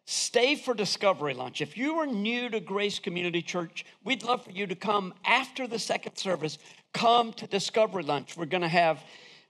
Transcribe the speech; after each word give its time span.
stay 0.07 0.57
for 0.57 0.75
discovery 0.75 1.35
lunch. 1.35 1.61
If 1.61 1.77
you 1.77 1.95
are 1.97 2.07
new 2.07 2.49
to 2.51 2.61
Grace 2.61 2.99
Community 2.99 3.43
Church, 3.43 3.85
we'd 4.05 4.23
love 4.23 4.45
for 4.45 4.51
you 4.51 4.67
to 4.67 4.75
come 4.75 5.15
after 5.25 5.67
the 5.67 5.79
second 5.79 6.17
service. 6.17 6.59
Come 6.93 7.33
to 7.35 7.47
discovery 7.47 8.03
lunch. 8.03 8.37
We're 8.37 8.47
going 8.47 8.63
to 8.63 8.69
have 8.69 9.03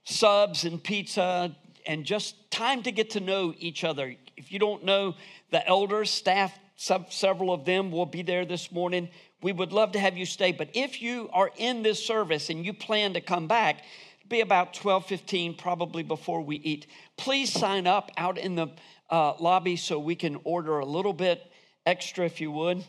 subs 0.03 0.63
and 0.65 0.83
pizza 0.83 1.55
and 1.85 2.05
just 2.05 2.51
time 2.51 2.83
to 2.83 2.91
get 2.91 3.11
to 3.11 3.19
know 3.19 3.53
each 3.57 3.83
other. 3.83 4.15
If 4.37 4.51
you 4.51 4.59
don't 4.59 4.83
know 4.83 5.15
the 5.51 5.65
elders, 5.67 6.09
staff, 6.09 6.57
several 6.75 7.53
of 7.53 7.65
them 7.65 7.91
will 7.91 8.05
be 8.05 8.21
there 8.21 8.45
this 8.45 8.71
morning. 8.71 9.09
We 9.41 9.51
would 9.51 9.71
love 9.71 9.93
to 9.93 9.99
have 9.99 10.17
you 10.17 10.25
stay. 10.25 10.51
But 10.51 10.69
if 10.73 11.01
you 11.01 11.29
are 11.33 11.51
in 11.57 11.83
this 11.83 12.03
service 12.05 12.49
and 12.49 12.65
you 12.65 12.73
plan 12.73 13.13
to 13.13 13.21
come 13.21 13.47
back, 13.47 13.83
be 14.31 14.39
about 14.39 14.73
12 14.73 15.07
15 15.07 15.55
probably 15.55 16.03
before 16.03 16.39
we 16.39 16.55
eat 16.55 16.87
please 17.17 17.51
sign 17.51 17.85
up 17.85 18.09
out 18.15 18.37
in 18.37 18.55
the 18.55 18.67
uh, 19.09 19.33
lobby 19.41 19.75
so 19.75 19.99
we 19.99 20.15
can 20.15 20.39
order 20.45 20.79
a 20.79 20.85
little 20.85 21.11
bit 21.11 21.51
extra 21.85 22.25
if 22.25 22.39
you 22.39 22.49
would 22.49 22.81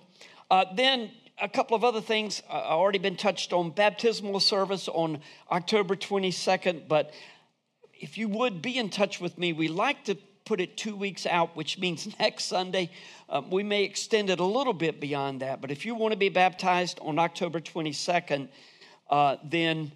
uh, 0.52 0.64
then 0.76 1.10
a 1.40 1.48
couple 1.48 1.74
of 1.74 1.82
other 1.82 2.00
things 2.00 2.44
uh, 2.48 2.52
already 2.52 3.00
been 3.00 3.16
touched 3.16 3.52
on 3.52 3.70
baptismal 3.70 4.38
service 4.38 4.86
on 4.86 5.18
october 5.50 5.96
22nd 5.96 6.86
but 6.86 7.12
if 8.02 8.18
you 8.18 8.28
would 8.28 8.60
be 8.60 8.76
in 8.76 8.90
touch 8.90 9.20
with 9.20 9.38
me 9.38 9.52
we 9.52 9.68
like 9.68 10.04
to 10.04 10.14
put 10.44 10.60
it 10.60 10.76
two 10.76 10.94
weeks 10.94 11.24
out 11.24 11.56
which 11.56 11.78
means 11.78 12.08
next 12.20 12.44
sunday 12.44 12.90
um, 13.28 13.50
we 13.50 13.62
may 13.62 13.84
extend 13.84 14.28
it 14.28 14.40
a 14.40 14.44
little 14.44 14.74
bit 14.74 15.00
beyond 15.00 15.40
that 15.40 15.60
but 15.60 15.70
if 15.70 15.86
you 15.86 15.94
want 15.94 16.12
to 16.12 16.18
be 16.18 16.28
baptized 16.28 16.98
on 17.00 17.18
october 17.18 17.60
22nd 17.60 18.48
uh, 19.10 19.36
then 19.44 19.92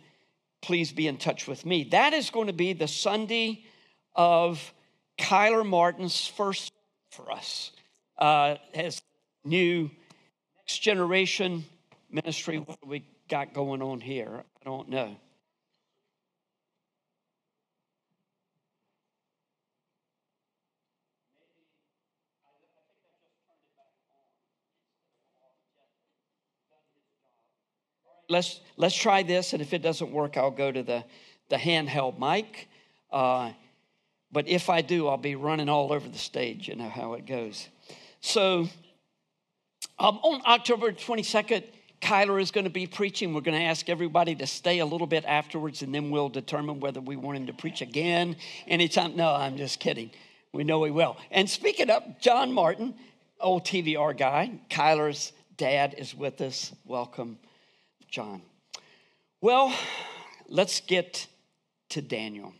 please 0.67 0.93
be 0.93 1.07
in 1.07 1.17
touch 1.17 1.47
with 1.47 1.65
me. 1.65 1.85
That 1.85 2.13
is 2.13 2.31
going 2.31 2.49
to 2.49 2.53
be 2.53 2.73
the 2.73 2.89
Sunday 2.89 3.65
of 4.15 4.73
Kyler 5.17 5.65
Martin's 5.65 6.27
first 6.27 6.73
for 7.13 7.31
us. 7.31 7.71
Uh, 8.19 8.57
has 8.75 9.01
new 9.45 9.91
next 10.59 10.79
generation 10.79 11.65
ministry. 12.11 12.59
What 12.59 12.85
we 12.87 13.05
got 13.29 13.55
going 13.55 13.81
on 13.81 14.01
here? 14.01 14.43
I 14.61 14.65
don't 14.65 14.89
know. 14.89 15.17
Let's 28.29 28.61
let's 28.77 28.95
try 28.95 29.23
this, 29.23 29.53
and 29.53 29.63
if 29.63 29.73
it 29.73 29.83
doesn't 29.83 30.11
work, 30.11 30.37
I'll 30.37 30.51
go 30.51 30.71
to 30.71 30.83
the 30.83 31.05
the 31.49 31.57
handheld 31.57 32.19
mic. 32.19 32.69
Uh, 33.11 33.53
but 34.33 34.49
if 34.49 34.69
I 34.69 34.83
do, 34.83 35.09
I'll 35.09 35.17
be 35.17 35.37
running 35.37 35.69
all 35.69 35.93
over 35.93 36.09
the 36.09 36.19
stage. 36.19 36.69
You 36.69 36.77
know 36.77 36.89
how 36.89 37.15
it 37.15 37.27
goes. 37.27 37.69
So 38.21 38.69
um, 39.99 40.19
on 40.19 40.43
October 40.47 40.93
22nd, 40.93 41.65
Kyler 42.03 42.41
is 42.41 42.51
going 42.51 42.65
to 42.65 42.71
be 42.71 42.87
preaching. 42.87 43.33
We're 43.33 43.41
going 43.41 43.59
to 43.59 43.65
ask 43.65 43.89
everybody 43.89 44.35
to 44.35 44.47
stay 44.47 44.81
a 44.81 44.87
little 44.87 45.07
bit 45.07 45.25
afterwards, 45.25 45.83
and 45.83 45.95
then 45.95 46.11
we'll 46.11 46.29
determine 46.29 46.81
whether 46.81 47.01
we 47.01 47.17
want 47.17 47.39
him 47.39 47.47
to 47.47 47.53
preach 47.53 47.81
again 47.81 48.37
anytime. 48.67 49.17
No, 49.17 49.33
I'm 49.33 49.57
just 49.57 49.81
kidding. 49.81 50.11
We 50.53 50.65
know 50.65 50.83
he 50.85 50.91
will. 50.91 51.17
And 51.31 51.49
speaking 51.49 51.89
of 51.89 52.03
John 52.21 52.53
Martin, 52.53 52.95
old 53.41 53.65
TVR 53.65 54.17
guy, 54.17 54.61
Kyler's 54.71 55.33
dad 55.57 55.95
is 55.97 56.15
with 56.15 56.41
us. 56.41 56.73
Welcome. 56.85 57.39
John. 58.11 58.43
Well, 59.41 59.75
let's 60.49 60.81
get 60.81 61.27
to 61.91 62.03
Daniel. 62.03 62.55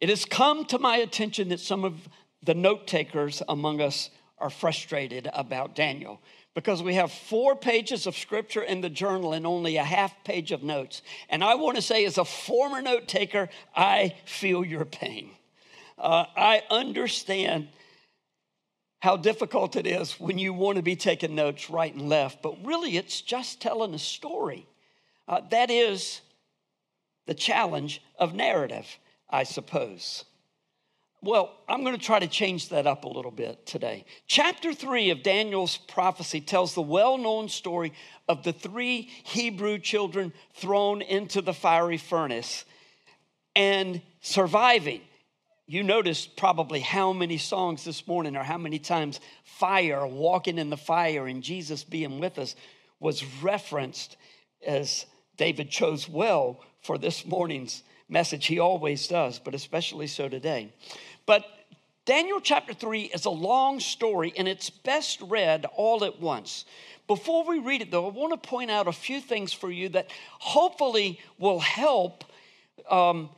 It 0.00 0.08
has 0.08 0.24
come 0.24 0.64
to 0.66 0.78
my 0.78 0.96
attention 0.96 1.48
that 1.48 1.60
some 1.60 1.84
of 1.84 2.08
the 2.42 2.54
note 2.54 2.86
takers 2.86 3.42
among 3.48 3.80
us 3.80 4.10
are 4.38 4.50
frustrated 4.50 5.28
about 5.32 5.74
Daniel 5.74 6.20
because 6.54 6.82
we 6.82 6.94
have 6.94 7.12
four 7.12 7.54
pages 7.54 8.06
of 8.06 8.16
scripture 8.16 8.62
in 8.62 8.80
the 8.80 8.90
journal 8.90 9.32
and 9.32 9.46
only 9.46 9.76
a 9.76 9.84
half 9.84 10.12
page 10.24 10.52
of 10.52 10.62
notes. 10.62 11.02
And 11.28 11.44
I 11.44 11.54
want 11.54 11.76
to 11.76 11.82
say, 11.82 12.04
as 12.04 12.18
a 12.18 12.24
former 12.24 12.80
note 12.80 13.08
taker, 13.08 13.48
I 13.74 14.14
feel 14.24 14.64
your 14.64 14.84
pain. 14.84 15.30
Uh, 15.98 16.24
I 16.36 16.62
understand 16.70 17.68
how 19.00 19.16
difficult 19.16 19.76
it 19.76 19.86
is 19.86 20.14
when 20.14 20.38
you 20.38 20.52
want 20.52 20.76
to 20.76 20.82
be 20.82 20.96
taking 20.96 21.34
notes 21.34 21.70
right 21.70 21.92
and 21.92 22.08
left, 22.08 22.42
but 22.42 22.64
really 22.64 22.96
it's 22.96 23.20
just 23.20 23.60
telling 23.60 23.94
a 23.94 23.98
story. 23.98 24.66
Uh, 25.28 25.40
that 25.50 25.70
is 25.70 26.20
the 27.26 27.34
challenge 27.34 28.02
of 28.18 28.34
narrative, 28.34 28.86
I 29.28 29.44
suppose. 29.44 30.24
Well, 31.22 31.52
I'm 31.68 31.82
going 31.82 31.96
to 31.96 32.04
try 32.04 32.20
to 32.20 32.28
change 32.28 32.68
that 32.68 32.86
up 32.86 33.04
a 33.04 33.08
little 33.08 33.30
bit 33.30 33.66
today. 33.66 34.04
Chapter 34.28 34.72
three 34.72 35.10
of 35.10 35.22
Daniel's 35.22 35.76
prophecy 35.76 36.40
tells 36.40 36.74
the 36.74 36.82
well 36.82 37.18
known 37.18 37.48
story 37.48 37.92
of 38.28 38.44
the 38.44 38.52
three 38.52 39.10
Hebrew 39.24 39.78
children 39.78 40.32
thrown 40.54 41.02
into 41.02 41.42
the 41.42 41.54
fiery 41.54 41.98
furnace 41.98 42.64
and 43.56 44.02
surviving 44.20 45.00
you 45.66 45.82
noticed 45.82 46.36
probably 46.36 46.80
how 46.80 47.12
many 47.12 47.38
songs 47.38 47.84
this 47.84 48.06
morning 48.06 48.36
or 48.36 48.44
how 48.44 48.58
many 48.58 48.78
times 48.78 49.20
fire, 49.44 50.06
walking 50.06 50.58
in 50.58 50.70
the 50.70 50.76
fire, 50.76 51.26
and 51.26 51.42
Jesus 51.42 51.82
being 51.82 52.20
with 52.20 52.38
us 52.38 52.54
was 53.00 53.24
referenced 53.42 54.16
as 54.64 55.06
David 55.36 55.70
chose 55.70 56.08
well 56.08 56.60
for 56.82 56.98
this 56.98 57.26
morning's 57.26 57.82
message. 58.08 58.46
He 58.46 58.60
always 58.60 59.08
does, 59.08 59.40
but 59.40 59.54
especially 59.54 60.06
so 60.06 60.28
today. 60.28 60.72
But 61.26 61.44
Daniel 62.04 62.40
chapter 62.40 62.72
3 62.72 63.02
is 63.02 63.24
a 63.24 63.30
long 63.30 63.80
story 63.80 64.32
and 64.36 64.46
it's 64.46 64.70
best 64.70 65.20
read 65.20 65.66
all 65.74 66.04
at 66.04 66.20
once. 66.20 66.64
Before 67.08 67.44
we 67.44 67.58
read 67.58 67.82
it, 67.82 67.90
though, 67.90 68.06
I 68.06 68.10
want 68.10 68.40
to 68.40 68.48
point 68.48 68.70
out 68.70 68.86
a 68.86 68.92
few 68.92 69.20
things 69.20 69.52
for 69.52 69.70
you 69.70 69.88
that 69.90 70.10
hopefully 70.38 71.18
will 71.38 71.58
help 71.58 72.24
um, 72.88 73.30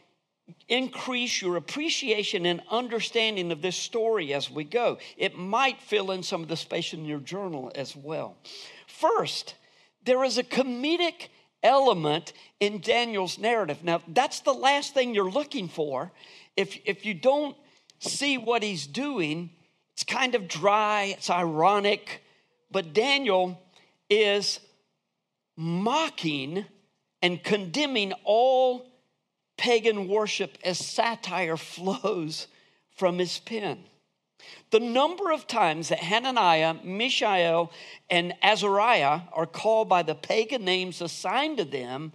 increase 0.68 1.40
your 1.40 1.56
appreciation 1.56 2.46
and 2.46 2.62
understanding 2.70 3.52
of 3.52 3.62
this 3.62 3.76
story 3.76 4.34
as 4.34 4.50
we 4.50 4.64
go. 4.64 4.98
It 5.16 5.36
might 5.36 5.80
fill 5.80 6.10
in 6.10 6.22
some 6.22 6.42
of 6.42 6.48
the 6.48 6.56
space 6.56 6.92
in 6.92 7.04
your 7.04 7.20
journal 7.20 7.72
as 7.74 7.96
well. 7.96 8.36
First, 8.86 9.54
there 10.04 10.24
is 10.24 10.38
a 10.38 10.42
comedic 10.42 11.28
element 11.62 12.32
in 12.60 12.80
Daniel's 12.80 13.38
narrative. 13.38 13.82
Now, 13.82 14.00
that's 14.08 14.40
the 14.40 14.52
last 14.54 14.94
thing 14.94 15.14
you're 15.14 15.30
looking 15.30 15.68
for. 15.68 16.12
If, 16.56 16.78
if 16.84 17.04
you 17.04 17.14
don't 17.14 17.56
see 17.98 18.38
what 18.38 18.62
he's 18.62 18.86
doing, 18.86 19.50
it's 19.92 20.04
kind 20.04 20.34
of 20.34 20.48
dry, 20.48 21.14
it's 21.16 21.30
ironic, 21.30 22.22
but 22.70 22.92
Daniel 22.92 23.60
is 24.08 24.60
mocking 25.56 26.64
and 27.20 27.42
condemning 27.42 28.12
all 28.24 28.87
pagan 29.58 30.08
worship 30.08 30.56
as 30.64 30.78
satire 30.78 31.58
flows 31.58 32.46
from 32.96 33.18
his 33.18 33.38
pen. 33.38 33.84
The 34.70 34.80
number 34.80 35.30
of 35.32 35.46
times 35.46 35.88
that 35.88 35.98
Hananiah, 35.98 36.76
Mishael, 36.84 37.70
and 38.08 38.32
Azariah 38.42 39.20
are 39.32 39.46
called 39.46 39.88
by 39.88 40.02
the 40.02 40.14
pagan 40.14 40.64
names 40.64 41.02
assigned 41.02 41.58
to 41.58 41.64
them 41.64 42.12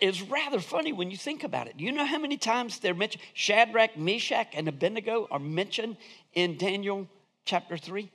is 0.00 0.22
rather 0.22 0.58
funny 0.58 0.92
when 0.92 1.10
you 1.10 1.16
think 1.16 1.44
about 1.44 1.68
it. 1.68 1.74
You 1.78 1.92
know 1.92 2.04
how 2.04 2.18
many 2.18 2.36
times 2.36 2.78
they're 2.78 2.94
mentioned? 2.94 3.22
Shadrach, 3.34 3.96
Meshach, 3.96 4.48
and 4.54 4.66
Abednego 4.66 5.28
are 5.30 5.38
mentioned 5.38 5.96
in 6.34 6.56
Daniel 6.56 7.06
chapter 7.44 7.76
3? 7.76 8.10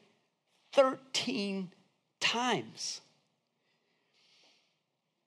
13 0.73 1.71
times. 2.19 3.01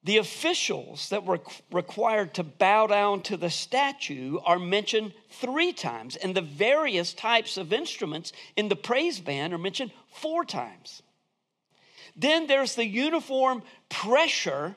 The 0.03 0.17
officials 0.17 1.11
that 1.11 1.25
were 1.25 1.41
required 1.71 2.33
to 2.35 2.43
bow 2.43 2.87
down 2.87 3.21
to 3.23 3.37
the 3.37 3.51
statue 3.51 4.39
are 4.45 4.59
mentioned 4.59 5.13
three 5.29 5.73
times, 5.73 6.17
and 6.17 6.35
the 6.35 6.41
various 6.41 7.13
types 7.13 7.59
of 7.59 7.73
instruments 7.73 8.33
in 8.57 8.69
the 8.69 8.77
praise 8.77 9.21
band 9.21 9.53
are 9.53 9.59
mentioned 9.59 9.93
four 10.11 10.45
times. 10.45 11.03
Then 12.17 12.47
there's 12.47 12.75
the 12.75 12.87
uniform 12.87 13.63
pressure 13.91 14.75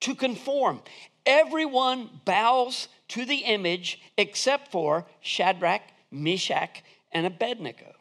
to 0.00 0.14
conform. 0.14 0.82
Everyone 1.24 2.20
bows 2.24 2.88
to 3.08 3.24
the 3.24 3.38
image 3.38 4.00
except 4.16 4.72
for 4.72 5.06
Shadrach, 5.20 5.82
Meshach, 6.10 6.82
and 7.12 7.26
Abednego. 7.26 7.94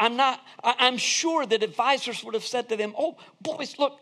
I'm 0.00 0.16
not, 0.16 0.40
I'm 0.64 0.96
sure 0.96 1.44
that 1.44 1.62
advisors 1.62 2.24
would 2.24 2.32
have 2.32 2.44
said 2.44 2.70
to 2.70 2.76
them, 2.76 2.94
Oh, 2.98 3.18
boys, 3.42 3.78
look, 3.78 4.00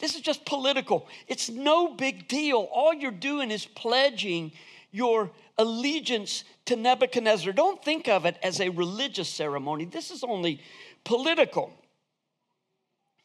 this 0.00 0.16
is 0.16 0.20
just 0.20 0.44
political. 0.44 1.06
It's 1.28 1.48
no 1.48 1.94
big 1.94 2.26
deal. 2.26 2.68
All 2.72 2.92
you're 2.92 3.12
doing 3.12 3.52
is 3.52 3.64
pledging 3.64 4.50
your 4.90 5.30
allegiance 5.56 6.42
to 6.64 6.74
Nebuchadnezzar. 6.74 7.52
Don't 7.52 7.82
think 7.82 8.08
of 8.08 8.26
it 8.26 8.36
as 8.42 8.60
a 8.60 8.70
religious 8.70 9.28
ceremony. 9.28 9.84
This 9.84 10.10
is 10.10 10.24
only 10.24 10.60
political. 11.04 11.72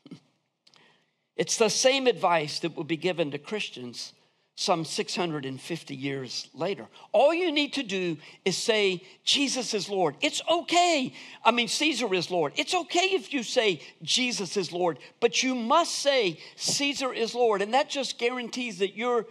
It's 1.38 1.58
the 1.58 1.70
same 1.70 2.06
advice 2.06 2.60
that 2.60 2.76
would 2.78 2.88
be 2.88 2.98
given 2.98 3.32
to 3.32 3.40
Christians 3.40 4.14
some 4.56 4.86
650 4.86 5.96
years 5.96 6.50
later. 6.54 6.86
All 7.14 7.34
you 7.34 7.52
need 7.52 7.74
to 7.74 7.84
do 7.84 8.18
is 8.46 8.58
say, 8.58 9.02
Jesus 9.24 9.74
is 9.74 9.90
Lord. 9.90 10.16
It's 10.22 10.42
okay. 10.50 11.14
I 11.44 11.52
mean, 11.52 11.68
Caesar 11.68 12.14
is 12.14 12.30
Lord. 12.30 12.54
It's 12.56 12.76
okay 12.76 13.14
if 13.14 13.34
you 13.34 13.44
say, 13.44 13.82
Jesus 14.04 14.58
is 14.58 14.72
Lord, 14.72 15.00
but 15.20 15.42
you 15.42 15.56
must 15.56 15.94
say, 16.00 16.40
Caesar 16.58 17.14
is 17.14 17.34
Lord. 17.34 17.62
And 17.62 17.74
that 17.74 17.90
just 17.90 18.20
guarantees 18.20 18.80
that 18.80 18.96
you're, 18.96 19.26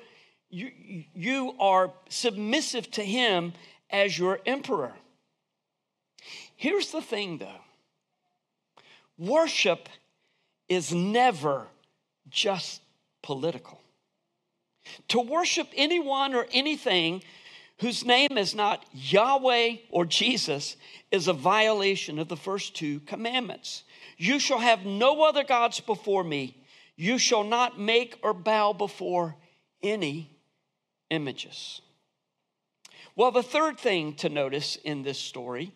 you, 0.49 0.73
you 1.15 1.55
are 1.61 1.93
submissive 2.09 2.91
to 2.93 3.05
him 3.05 3.53
as 3.91 4.19
your 4.19 4.41
emperor. 4.47 4.95
Here's 6.57 6.91
the 6.91 7.03
thing, 7.03 7.39
though 7.39 7.61
worship 9.21 9.89
is 10.69 10.93
never 10.93 11.67
just 12.31 12.81
political. 13.23 13.80
To 15.09 15.21
worship 15.21 15.69
anyone 15.75 16.35
or 16.35 16.47
anything 16.53 17.23
whose 17.81 18.05
name 18.05 18.37
is 18.37 18.55
not 18.55 18.85
Yahweh 18.93 19.77
or 19.91 20.05
Jesus 20.05 20.77
is 21.11 21.29
a 21.29 21.33
violation 21.33 22.19
of 22.19 22.29
the 22.29 22.37
first 22.37 22.77
two 22.77 23.01
commandments. 23.01 23.85
You 24.19 24.39
shall 24.39 24.59
have 24.59 24.85
no 24.85 25.23
other 25.23 25.45
gods 25.45 25.81
before 25.81 26.23
me. 26.23 26.57
You 26.97 27.17
shall 27.19 27.45
not 27.45 27.81
make 27.81 28.19
or 28.23 28.35
bow 28.35 28.75
before 28.75 29.37
any 29.83 30.31
images. 31.09 31.81
Well, 33.17 33.31
the 33.31 33.43
third 33.43 33.79
thing 33.79 34.15
to 34.17 34.29
notice 34.29 34.77
in 34.77 35.03
this 35.03 35.19
story 35.19 35.73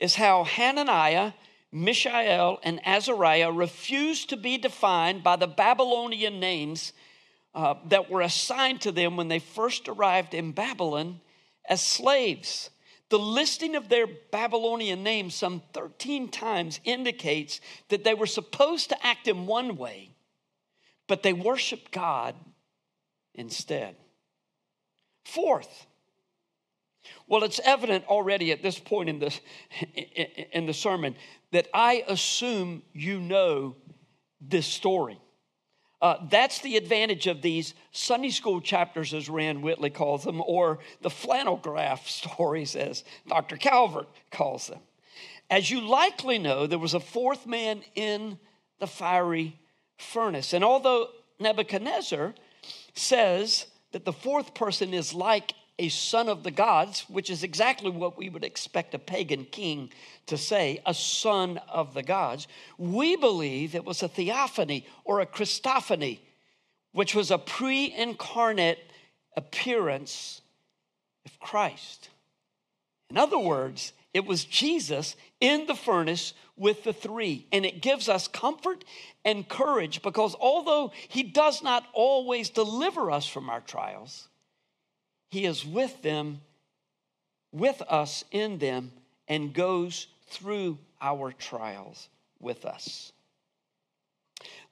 is 0.00 0.14
how 0.14 0.44
Hananiah, 0.44 1.32
Mishael, 1.70 2.58
and 2.62 2.80
Azariah 2.86 3.52
refused 3.52 4.30
to 4.30 4.36
be 4.36 4.58
defined 4.58 5.22
by 5.22 5.36
the 5.36 5.46
Babylonian 5.46 6.40
names 6.40 6.92
uh, 7.58 7.74
that 7.88 8.08
were 8.08 8.20
assigned 8.20 8.80
to 8.80 8.92
them 8.92 9.16
when 9.16 9.26
they 9.26 9.40
first 9.40 9.88
arrived 9.88 10.32
in 10.32 10.52
Babylon 10.52 11.20
as 11.68 11.84
slaves. 11.84 12.70
The 13.08 13.18
listing 13.18 13.74
of 13.74 13.88
their 13.88 14.06
Babylonian 14.06 15.02
names 15.02 15.34
some 15.34 15.62
13 15.72 16.28
times 16.28 16.78
indicates 16.84 17.60
that 17.88 18.04
they 18.04 18.14
were 18.14 18.26
supposed 18.26 18.90
to 18.90 19.06
act 19.06 19.26
in 19.26 19.46
one 19.46 19.76
way, 19.76 20.14
but 21.08 21.24
they 21.24 21.32
worshiped 21.32 21.90
God 21.90 22.36
instead. 23.34 23.96
Fourth, 25.24 25.86
well, 27.26 27.42
it's 27.42 27.60
evident 27.64 28.06
already 28.06 28.52
at 28.52 28.62
this 28.62 28.78
point 28.78 29.08
in 29.08 29.18
the, 29.18 29.36
in 30.52 30.66
the 30.66 30.74
sermon 30.74 31.16
that 31.50 31.66
I 31.74 32.04
assume 32.06 32.84
you 32.92 33.18
know 33.18 33.74
this 34.40 34.66
story. 34.66 35.18
Uh, 36.00 36.16
that's 36.30 36.60
the 36.60 36.76
advantage 36.76 37.26
of 37.26 37.42
these 37.42 37.74
Sunday 37.90 38.30
school 38.30 38.60
chapters, 38.60 39.12
as 39.12 39.28
Rand 39.28 39.62
Whitley 39.62 39.90
calls 39.90 40.24
them, 40.24 40.40
or 40.46 40.78
the 41.02 41.10
flannel 41.10 41.56
graph 41.56 42.08
stories, 42.08 42.76
as 42.76 43.04
Dr. 43.26 43.56
Calvert 43.56 44.08
calls 44.30 44.68
them. 44.68 44.80
As 45.50 45.70
you 45.70 45.80
likely 45.80 46.38
know, 46.38 46.66
there 46.66 46.78
was 46.78 46.94
a 46.94 47.00
fourth 47.00 47.46
man 47.46 47.82
in 47.94 48.38
the 48.78 48.86
fiery 48.86 49.58
furnace. 49.96 50.52
And 50.52 50.62
although 50.62 51.08
Nebuchadnezzar 51.40 52.34
says 52.94 53.66
that 53.92 54.04
the 54.04 54.12
fourth 54.12 54.54
person 54.54 54.92
is 54.92 55.14
like 55.14 55.54
a 55.78 55.88
son 55.88 56.28
of 56.28 56.42
the 56.42 56.50
gods, 56.50 57.04
which 57.08 57.30
is 57.30 57.42
exactly 57.42 57.90
what 57.90 58.18
we 58.18 58.28
would 58.28 58.44
expect 58.44 58.94
a 58.94 58.98
pagan 58.98 59.44
king 59.44 59.90
to 60.26 60.36
say, 60.36 60.82
a 60.84 60.92
son 60.92 61.58
of 61.68 61.94
the 61.94 62.02
gods. 62.02 62.48
We 62.76 63.16
believe 63.16 63.74
it 63.74 63.84
was 63.84 64.02
a 64.02 64.08
theophany 64.08 64.86
or 65.04 65.20
a 65.20 65.26
Christophany, 65.26 66.18
which 66.92 67.14
was 67.14 67.30
a 67.30 67.38
pre 67.38 67.92
incarnate 67.92 68.80
appearance 69.36 70.40
of 71.24 71.38
Christ. 71.38 72.10
In 73.10 73.16
other 73.16 73.38
words, 73.38 73.92
it 74.12 74.26
was 74.26 74.44
Jesus 74.44 75.16
in 75.40 75.66
the 75.66 75.74
furnace 75.74 76.34
with 76.56 76.84
the 76.84 76.92
three. 76.92 77.46
And 77.52 77.64
it 77.64 77.80
gives 77.80 78.08
us 78.08 78.28
comfort 78.28 78.84
and 79.24 79.48
courage 79.48 80.02
because 80.02 80.34
although 80.40 80.92
he 81.08 81.22
does 81.22 81.62
not 81.62 81.86
always 81.92 82.50
deliver 82.50 83.10
us 83.10 83.26
from 83.26 83.48
our 83.48 83.60
trials, 83.60 84.27
he 85.28 85.44
is 85.44 85.64
with 85.64 86.02
them, 86.02 86.40
with 87.52 87.82
us 87.82 88.24
in 88.30 88.58
them, 88.58 88.92
and 89.26 89.52
goes 89.52 90.06
through 90.28 90.78
our 91.00 91.32
trials 91.32 92.08
with 92.40 92.64
us. 92.64 93.12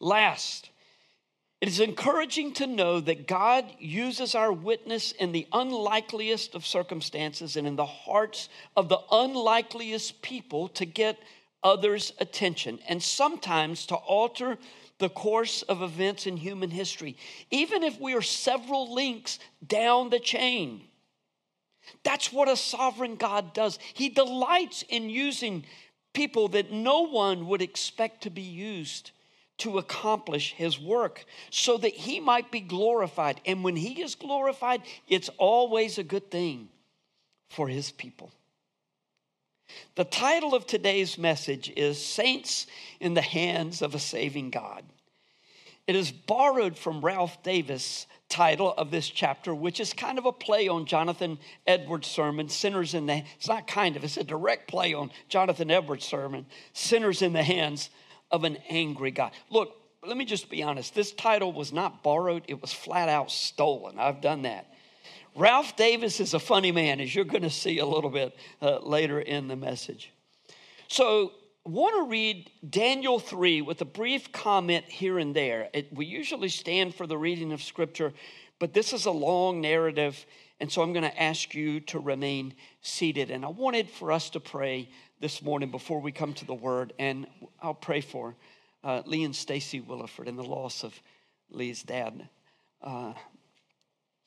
Last, 0.01 0.71
it 1.61 1.69
is 1.69 1.81
encouraging 1.81 2.53
to 2.55 2.67
know 2.67 3.01
that 3.01 3.27
God 3.27 3.65
uses 3.79 4.35
our 4.35 4.53
witness 4.53 5.13
in 5.13 5.33
the 5.33 5.47
unlikeliest 5.53 6.55
of 6.55 6.67
circumstances 6.67 7.57
and 7.57 7.67
in 7.67 7.77
the 7.77 7.87
hearts 7.87 8.49
of 8.77 8.89
the 8.89 9.01
unlikeliest 9.11 10.21
people 10.21 10.69
to 10.69 10.85
get 10.85 11.19
others' 11.63 12.13
attention 12.19 12.79
and 12.87 13.03
sometimes 13.03 13.87
to 13.87 13.95
alter 13.95 14.59
the 14.99 15.09
course 15.09 15.63
of 15.63 15.83
events 15.83 16.27
in 16.27 16.37
human 16.37 16.71
history, 16.71 17.17
even 17.51 17.83
if 17.83 18.01
we 18.01 18.15
are 18.15 18.23
several 18.23 18.95
links 18.95 19.39
down 19.67 20.11
the 20.11 20.19
chain. 20.19 20.83
That's 22.03 22.33
what 22.33 22.49
a 22.49 22.57
sovereign 22.57 23.17
God 23.17 23.53
does. 23.53 23.79
He 23.95 24.09
delights 24.09 24.83
in 24.89 25.11
using 25.11 25.65
people 26.15 26.49
that 26.49 26.73
no 26.73 27.03
one 27.03 27.47
would 27.49 27.63
expect 27.63 28.23
to 28.23 28.31
be 28.31 28.43
used 28.43 29.11
to 29.59 29.79
accomplish 29.79 30.53
his 30.53 30.79
work 30.79 31.25
so 31.51 31.79
that 31.79 31.93
he 31.93 32.21
might 32.21 32.51
be 32.51 32.61
glorified. 32.61 33.41
And 33.47 33.63
when 33.65 33.77
he 33.77 34.03
is 34.03 34.15
glorified, 34.15 34.83
it's 35.09 35.31
always 35.39 35.99
a 35.99 36.03
good 36.03 36.31
thing 36.31 36.69
for 37.49 37.69
his 37.69 37.91
people. 37.91 38.33
The 39.97 40.05
title 40.05 40.55
of 40.55 40.67
today's 40.67 41.17
message 41.17 41.73
is 41.75 42.05
Saints 42.05 42.67
in 43.01 43.15
the 43.15 43.23
Hands 43.23 43.81
of 43.81 43.95
a 43.95 43.99
Saving 43.99 44.51
God. 44.51 44.85
It 45.87 45.97
is 45.97 46.11
borrowed 46.11 46.77
from 46.77 47.01
Ralph 47.01 47.43
Davis' 47.43 48.07
title 48.29 48.75
of 48.77 48.91
this 48.91 49.09
chapter, 49.09 49.55
which 49.55 49.81
is 49.81 49.93
kind 49.93 50.19
of 50.19 50.27
a 50.27 50.33
play 50.33 50.69
on 50.69 50.85
Jonathan 50.85 51.39
Edwards' 51.67 52.09
sermon, 52.09 52.49
Sinners 52.49 52.93
in 52.93 53.07
the 53.07 53.23
It's 53.37 53.49
not 53.49 53.67
kind 53.67 53.97
of, 53.97 54.05
it's 54.05 54.17
a 54.17 54.25
direct 54.25 54.69
play 54.69 54.93
on 54.95 55.13
Jonathan 55.29 55.71
Edwards' 55.71 56.05
sermon, 56.05 56.47
Sinners 56.73 57.23
in 57.23 57.33
the 57.33 57.43
Hands 57.43 57.89
of 58.31 58.45
an 58.45 58.59
Angry 58.69 59.13
God. 59.13 59.31
Look, 59.49 59.77
let 60.05 60.17
me 60.17 60.25
just 60.25 60.51
be 60.51 60.63
honest. 60.63 60.95
This 60.95 61.13
title 61.13 61.53
was 61.53 61.73
not 61.73 62.03
borrowed, 62.03 62.43
it 62.49 62.61
was 62.61 62.73
flat 62.73 63.09
out 63.09 63.31
stolen. 63.31 63.99
I've 63.99 64.21
done 64.21 64.43
that. 64.43 64.67
Ralph 65.37 65.77
Davis 65.77 66.19
is 66.19 66.33
a 66.33 66.39
funny 66.39 66.73
man, 66.73 66.99
as 66.99 67.15
you're 67.15 67.27
going 67.27 67.43
to 67.43 67.51
see 67.51 67.79
a 67.79 67.85
little 67.85 68.09
bit 68.09 68.35
uh, 68.63 68.79
later 68.79 69.21
in 69.21 69.49
the 69.49 69.57
message. 69.57 70.11
So, 70.89 71.33
I 71.67 71.69
want 71.69 71.97
to 71.97 72.09
read 72.09 72.51
Daniel 72.71 73.19
3 73.19 73.61
with 73.61 73.83
a 73.83 73.85
brief 73.85 74.31
comment 74.33 74.85
here 74.87 75.19
and 75.19 75.35
there. 75.35 75.69
It, 75.75 75.93
we 75.93 76.07
usually 76.07 76.49
stand 76.49 76.95
for 76.95 77.09
the 77.09 77.19
reading 77.19 77.53
of 77.53 77.61
Scripture, 77.61 78.15
but 78.61 78.73
this 78.73 78.93
is 78.93 79.05
a 79.05 79.11
long 79.11 79.61
narrative, 79.61 80.25
And 80.61 80.71
so 80.71 80.81
I'm 80.81 80.93
going 80.93 81.03
to 81.03 81.23
ask 81.23 81.55
you 81.55 81.81
to 81.81 81.99
remain 81.99 82.55
seated. 82.81 83.31
And 83.31 83.45
I 83.45 83.49
wanted 83.49 83.91
for 83.91 84.13
us 84.13 84.31
to 84.31 84.41
pray 84.41 84.89
this 85.21 85.43
morning 85.43 85.71
before 85.71 86.01
we 86.01 86.13
come 86.13 86.33
to 86.35 86.47
the 86.47 86.55
word. 86.55 86.93
And 86.99 87.27
I'll 87.61 87.75
pray 87.75 88.01
for 88.01 88.37
uh, 88.85 89.03
Lee 89.05 89.25
and 89.25 89.35
Stacy 89.35 89.81
Williford 89.83 90.29
and 90.29 90.39
the 90.39 90.45
loss 90.45 90.85
of 90.85 90.95
Lee's 91.51 91.83
dad 91.83 92.29
uh, 92.81 93.13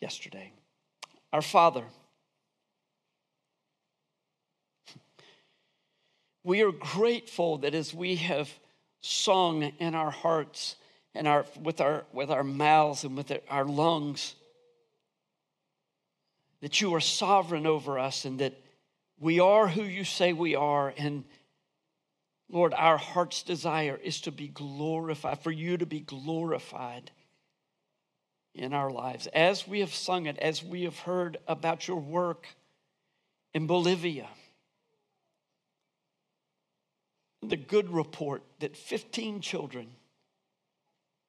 yesterday. 0.01 0.51
Our 1.31 1.41
Father, 1.41 1.83
we 6.43 6.63
are 6.63 6.71
grateful 6.71 7.59
that 7.59 7.75
as 7.75 7.93
we 7.93 8.15
have 8.15 8.49
sung 9.01 9.61
in 9.61 9.93
our 9.93 10.09
hearts 10.09 10.75
and 11.13 11.27
our, 11.27 11.45
with, 11.61 11.81
our, 11.81 12.05
with 12.11 12.31
our 12.31 12.43
mouths 12.43 13.03
and 13.03 13.15
with 13.15 13.31
our 13.49 13.65
lungs, 13.65 14.35
that 16.61 16.81
you 16.81 16.93
are 16.95 16.99
sovereign 16.99 17.67
over 17.67 17.99
us 17.99 18.25
and 18.25 18.39
that 18.39 18.59
we 19.19 19.39
are 19.39 19.67
who 19.67 19.83
you 19.83 20.03
say 20.03 20.33
we 20.33 20.55
are. 20.55 20.93
And 20.97 21.25
Lord, 22.49 22.73
our 22.73 22.97
heart's 22.97 23.43
desire 23.43 23.99
is 24.01 24.21
to 24.21 24.31
be 24.31 24.47
glorified, 24.47 25.39
for 25.39 25.51
you 25.51 25.77
to 25.77 25.85
be 25.85 25.99
glorified 25.99 27.11
in 28.53 28.73
our 28.73 28.89
lives. 28.89 29.27
As 29.27 29.67
we 29.67 29.79
have 29.79 29.93
sung 29.93 30.25
it, 30.25 30.37
as 30.39 30.63
we 30.63 30.83
have 30.83 30.99
heard 30.99 31.37
about 31.47 31.87
your 31.87 31.99
work 31.99 32.47
in 33.53 33.67
Bolivia, 33.67 34.27
the 37.41 37.57
good 37.57 37.89
report 37.91 38.43
that 38.59 38.75
15 38.75 39.41
children 39.41 39.87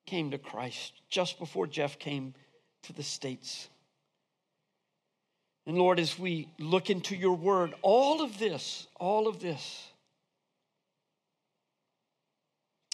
came 0.07 0.31
to 0.33 0.39
Christ 0.39 0.93
just 1.09 1.39
before 1.39 1.67
Jeff 1.67 1.99
came 1.99 2.35
to 2.83 2.93
the 2.93 3.03
States. 3.03 3.69
And 5.67 5.79
Lord, 5.79 6.01
as 6.01 6.19
we 6.19 6.49
look 6.59 6.91
into 6.91 7.15
your 7.15 7.37
word, 7.37 7.75
all 7.83 8.23
of 8.23 8.39
this, 8.39 8.89
all 8.99 9.29
of 9.29 9.41
this 9.41 9.87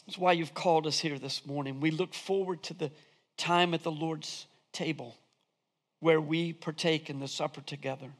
is 0.07 0.19
why 0.19 0.33
you've 0.33 0.55
called 0.55 0.87
us 0.87 0.99
here 0.99 1.19
this 1.19 1.47
morning. 1.47 1.81
We 1.81 1.91
look 1.91 2.13
forward 2.13 2.63
to 2.65 2.75
the 2.75 2.91
time 3.37 3.75
at 3.75 3.83
the 3.83 3.91
Lord's 3.91 4.47
table 4.73 5.17
where 6.01 6.21
we 6.21 6.53
partake 6.53 7.11
in 7.11 7.21
the 7.21 7.29
supper 7.29 7.61
together. 7.61 8.11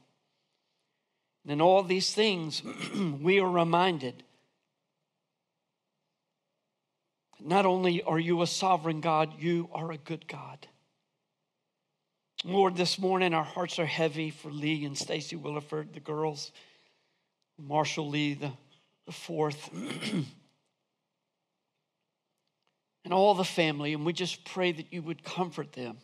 And 1.43 1.51
in 1.53 1.61
all 1.61 1.83
these 1.83 2.13
things, 2.13 2.61
we 3.21 3.39
are 3.39 3.49
reminded 3.49 4.23
not 7.39 7.65
only 7.65 8.01
are 8.01 8.19
you 8.19 8.41
a 8.41 8.47
sovereign 8.47 8.99
God, 8.99 9.33
you 9.39 9.69
are 9.71 9.91
a 9.91 9.97
good 9.97 10.27
God. 10.27 10.67
Lord, 12.43 12.75
this 12.75 12.99
morning 12.99 13.33
our 13.33 13.43
hearts 13.43 13.79
are 13.79 13.85
heavy 13.85 14.31
for 14.31 14.51
Lee 14.51 14.85
and 14.85 14.97
Stacy 14.97 15.35
Williford, 15.35 15.93
the 15.93 15.99
girls, 15.99 16.51
Marshall 17.59 18.09
Lee, 18.09 18.33
the, 18.33 18.51
the 19.05 19.11
fourth, 19.11 19.69
and 23.07 23.13
all 23.13 23.33
the 23.33 23.45
family. 23.45 23.93
And 23.93 24.05
we 24.05 24.11
just 24.11 24.43
pray 24.43 24.73
that 24.73 24.91
you 24.91 25.01
would 25.01 25.23
comfort 25.23 25.71
them 25.71 25.97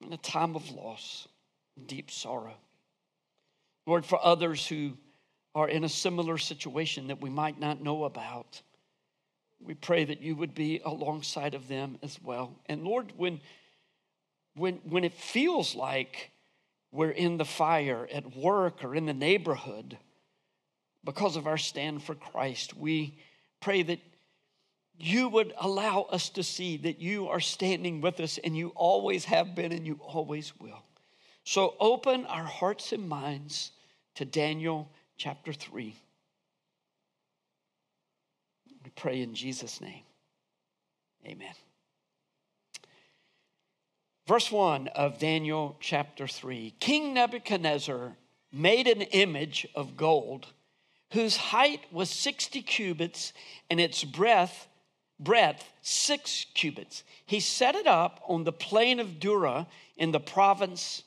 in 0.00 0.14
a 0.14 0.16
time 0.16 0.56
of 0.56 0.70
loss, 0.70 1.28
deep 1.84 2.10
sorrow. 2.10 2.54
Lord, 3.84 4.06
for 4.06 4.18
others 4.24 4.66
who 4.66 4.96
are 5.54 5.68
in 5.68 5.84
a 5.84 5.88
similar 5.90 6.38
situation 6.38 7.08
that 7.08 7.20
we 7.20 7.28
might 7.28 7.60
not 7.60 7.82
know 7.82 8.04
about, 8.04 8.62
we 9.60 9.74
pray 9.74 10.04
that 10.04 10.22
you 10.22 10.34
would 10.36 10.54
be 10.54 10.80
alongside 10.86 11.52
of 11.54 11.68
them 11.68 11.98
as 12.02 12.18
well. 12.22 12.56
And 12.64 12.82
Lord, 12.82 13.12
when 13.18 13.42
when, 14.56 14.76
when 14.88 15.04
it 15.04 15.12
feels 15.12 15.74
like 15.74 16.30
we're 16.92 17.10
in 17.10 17.36
the 17.36 17.44
fire 17.44 18.08
at 18.10 18.34
work 18.34 18.82
or 18.82 18.94
in 18.94 19.04
the 19.04 19.12
neighborhood 19.12 19.98
because 21.04 21.36
of 21.36 21.46
our 21.46 21.58
stand 21.58 22.02
for 22.02 22.14
Christ, 22.14 22.74
we 22.74 23.18
pray 23.60 23.82
that 23.82 23.98
you 24.98 25.28
would 25.28 25.52
allow 25.58 26.02
us 26.02 26.28
to 26.30 26.42
see 26.42 26.76
that 26.78 27.00
you 27.00 27.28
are 27.28 27.40
standing 27.40 28.00
with 28.00 28.20
us 28.20 28.38
and 28.38 28.56
you 28.56 28.72
always 28.74 29.24
have 29.24 29.54
been 29.54 29.72
and 29.72 29.86
you 29.86 29.98
always 30.00 30.52
will. 30.60 30.82
So 31.44 31.74
open 31.80 32.26
our 32.26 32.44
hearts 32.44 32.92
and 32.92 33.08
minds 33.08 33.72
to 34.14 34.24
Daniel 34.24 34.88
chapter 35.16 35.52
3. 35.52 35.94
We 38.84 38.90
pray 38.94 39.20
in 39.20 39.34
Jesus' 39.34 39.80
name. 39.80 40.02
Amen. 41.26 41.54
Verse 44.26 44.50
1 44.50 44.88
of 44.88 45.18
Daniel 45.18 45.76
chapter 45.80 46.26
3 46.26 46.74
King 46.80 47.14
Nebuchadnezzar 47.14 48.16
made 48.52 48.86
an 48.86 49.02
image 49.02 49.66
of 49.74 49.96
gold 49.96 50.46
whose 51.12 51.36
height 51.36 51.80
was 51.92 52.08
60 52.10 52.62
cubits 52.62 53.32
and 53.68 53.80
its 53.80 54.02
breadth 54.04 54.68
breadth 55.18 55.64
6 55.82 56.46
cubits. 56.54 57.04
He 57.26 57.40
set 57.40 57.74
it 57.74 57.86
up 57.86 58.20
on 58.28 58.44
the 58.44 58.52
plain 58.52 59.00
of 59.00 59.18
Dura 59.20 59.66
in 59.96 60.12
the 60.12 60.20
province 60.20 61.02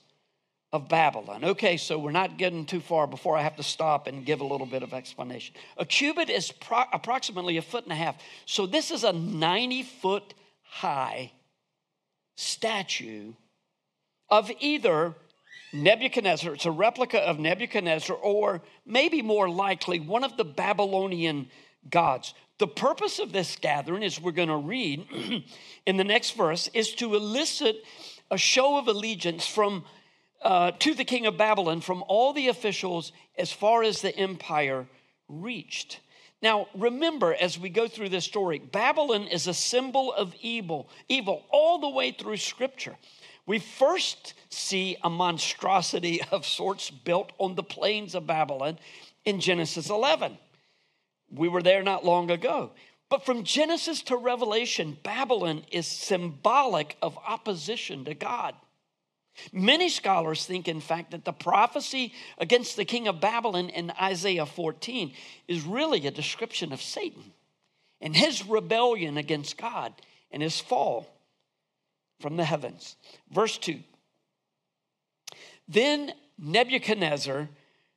of 0.73 0.89
Babylon. 0.89 1.43
Okay, 1.43 1.77
so 1.77 1.97
we're 1.97 2.11
not 2.11 2.37
getting 2.37 2.65
too 2.65 2.81
far 2.81 3.07
before 3.07 3.37
I 3.37 3.41
have 3.41 3.55
to 3.55 3.63
stop 3.63 4.07
and 4.07 4.25
give 4.25 4.41
a 4.41 4.45
little 4.45 4.67
bit 4.67 4.83
of 4.83 4.93
explanation. 4.93 5.55
A 5.77 5.85
cubit 5.85 6.29
is 6.29 6.51
pro- 6.51 6.83
approximately 6.91 7.57
a 7.57 7.61
foot 7.61 7.83
and 7.83 7.93
a 7.93 7.95
half. 7.95 8.21
So 8.45 8.65
this 8.65 8.91
is 8.91 9.03
a 9.03 9.13
90 9.13 9.83
foot 9.83 10.33
high 10.63 11.31
statue 12.35 13.33
of 14.29 14.51
either 14.59 15.15
Nebuchadnezzar, 15.73 16.53
it's 16.53 16.65
a 16.65 16.71
replica 16.71 17.19
of 17.19 17.39
Nebuchadnezzar, 17.39 18.15
or 18.15 18.61
maybe 18.85 19.21
more 19.21 19.49
likely 19.49 19.99
one 19.99 20.23
of 20.23 20.37
the 20.37 20.45
Babylonian 20.45 21.49
gods. 21.89 22.33
The 22.59 22.67
purpose 22.67 23.19
of 23.19 23.31
this 23.31 23.55
gathering, 23.55 24.03
as 24.03 24.19
we're 24.19 24.31
going 24.31 24.47
to 24.47 24.57
read 24.57 25.05
in 25.85 25.97
the 25.97 26.03
next 26.03 26.31
verse, 26.31 26.69
is 26.73 26.93
to 26.95 27.15
elicit 27.15 27.83
a 28.31 28.37
show 28.37 28.77
of 28.77 28.87
allegiance 28.87 29.45
from 29.45 29.85
uh, 30.41 30.71
to 30.79 30.93
the 30.93 31.03
king 31.03 31.25
of 31.25 31.37
Babylon 31.37 31.81
from 31.81 32.03
all 32.07 32.33
the 32.33 32.47
officials 32.47 33.11
as 33.37 33.51
far 33.51 33.83
as 33.83 34.01
the 34.01 34.15
empire 34.15 34.87
reached. 35.27 35.99
Now, 36.41 36.67
remember 36.75 37.33
as 37.33 37.57
we 37.57 37.69
go 37.69 37.87
through 37.87 38.09
this 38.09 38.25
story, 38.25 38.59
Babylon 38.59 39.27
is 39.27 39.47
a 39.47 39.53
symbol 39.53 40.13
of 40.13 40.35
evil, 40.41 40.89
evil 41.09 41.43
all 41.49 41.79
the 41.79 41.89
way 41.89 42.11
through 42.11 42.37
scripture. 42.37 42.95
We 43.45 43.59
first 43.59 44.33
see 44.49 44.97
a 45.03 45.09
monstrosity 45.09 46.21
of 46.31 46.45
sorts 46.45 46.89
built 46.89 47.31
on 47.37 47.55
the 47.55 47.63
plains 47.63 48.15
of 48.15 48.27
Babylon 48.27 48.77
in 49.25 49.39
Genesis 49.39 49.89
11. 49.89 50.37
We 51.31 51.47
were 51.47 51.61
there 51.61 51.83
not 51.83 52.05
long 52.05 52.31
ago. 52.31 52.71
But 53.09 53.25
from 53.25 53.43
Genesis 53.43 54.01
to 54.03 54.17
Revelation, 54.17 54.97
Babylon 55.01 55.63
is 55.71 55.87
symbolic 55.87 56.97
of 57.01 57.17
opposition 57.25 58.05
to 58.05 58.13
God. 58.13 58.53
Many 59.53 59.89
scholars 59.89 60.45
think, 60.45 60.67
in 60.67 60.81
fact, 60.81 61.11
that 61.11 61.23
the 61.23 61.31
prophecy 61.31 62.13
against 62.37 62.75
the 62.75 62.85
king 62.85 63.07
of 63.07 63.21
Babylon 63.21 63.69
in 63.69 63.91
Isaiah 64.01 64.45
14 64.45 65.13
is 65.47 65.63
really 65.63 66.05
a 66.05 66.11
description 66.11 66.73
of 66.73 66.81
Satan 66.81 67.31
and 68.01 68.15
his 68.15 68.45
rebellion 68.45 69.17
against 69.17 69.57
God 69.57 69.93
and 70.31 70.41
his 70.41 70.59
fall 70.59 71.07
from 72.19 72.35
the 72.35 72.45
heavens. 72.45 72.95
Verse 73.31 73.57
2 73.57 73.79
Then 75.67 76.13
Nebuchadnezzar 76.37 77.49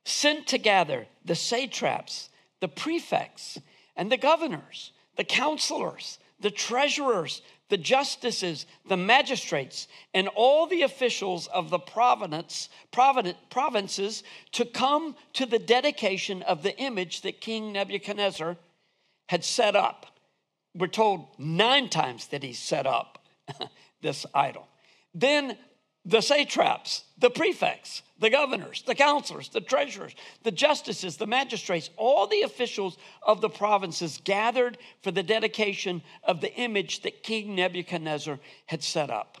sent 0.05 0.47
together 0.47 1.07
the 1.25 1.35
satraps, 1.35 2.29
the 2.61 2.69
prefects, 2.69 3.59
and 3.97 4.11
the 4.11 4.17
governors, 4.17 4.93
the 5.17 5.23
counselors, 5.25 6.17
the 6.39 6.51
treasurers, 6.51 7.41
the 7.69 7.77
justices, 7.77 8.65
the 8.87 8.97
magistrates, 8.97 9.87
and 10.13 10.27
all 10.29 10.67
the 10.67 10.81
officials 10.81 11.47
of 11.47 11.69
the 11.69 11.79
province, 11.79 12.69
provinces 12.91 14.23
to 14.51 14.65
come 14.65 15.15
to 15.33 15.45
the 15.45 15.59
dedication 15.59 16.41
of 16.43 16.63
the 16.63 16.77
image 16.77 17.21
that 17.21 17.41
King 17.41 17.71
Nebuchadnezzar 17.71 18.57
had 19.29 19.43
set 19.43 19.75
up. 19.75 20.05
We're 20.75 20.87
told 20.87 21.27
nine 21.37 21.89
times 21.89 22.27
that 22.27 22.43
he 22.43 22.53
set 22.53 22.85
up 22.85 23.25
this 24.01 24.25
idol. 24.33 24.67
Then 25.13 25.57
the 26.05 26.21
satraps, 26.21 27.03
the 27.17 27.29
prefects, 27.29 28.01
the 28.19 28.29
governors, 28.29 28.83
the 28.85 28.95
counselors, 28.95 29.49
the 29.49 29.61
treasurers, 29.61 30.13
the 30.43 30.51
justices, 30.51 31.17
the 31.17 31.27
magistrates, 31.27 31.89
all 31.97 32.27
the 32.27 32.41
officials 32.41 32.97
of 33.21 33.41
the 33.41 33.49
provinces 33.49 34.19
gathered 34.23 34.77
for 35.01 35.11
the 35.11 35.23
dedication 35.23 36.01
of 36.23 36.41
the 36.41 36.53
image 36.55 37.01
that 37.01 37.23
King 37.23 37.55
Nebuchadnezzar 37.55 38.39
had 38.65 38.83
set 38.83 39.09
up. 39.09 39.37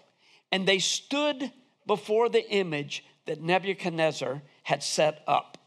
And 0.51 0.67
they 0.67 0.79
stood 0.79 1.51
before 1.87 2.29
the 2.29 2.47
image 2.51 3.03
that 3.25 3.41
Nebuchadnezzar 3.41 4.41
had 4.63 4.83
set 4.83 5.23
up. 5.27 5.57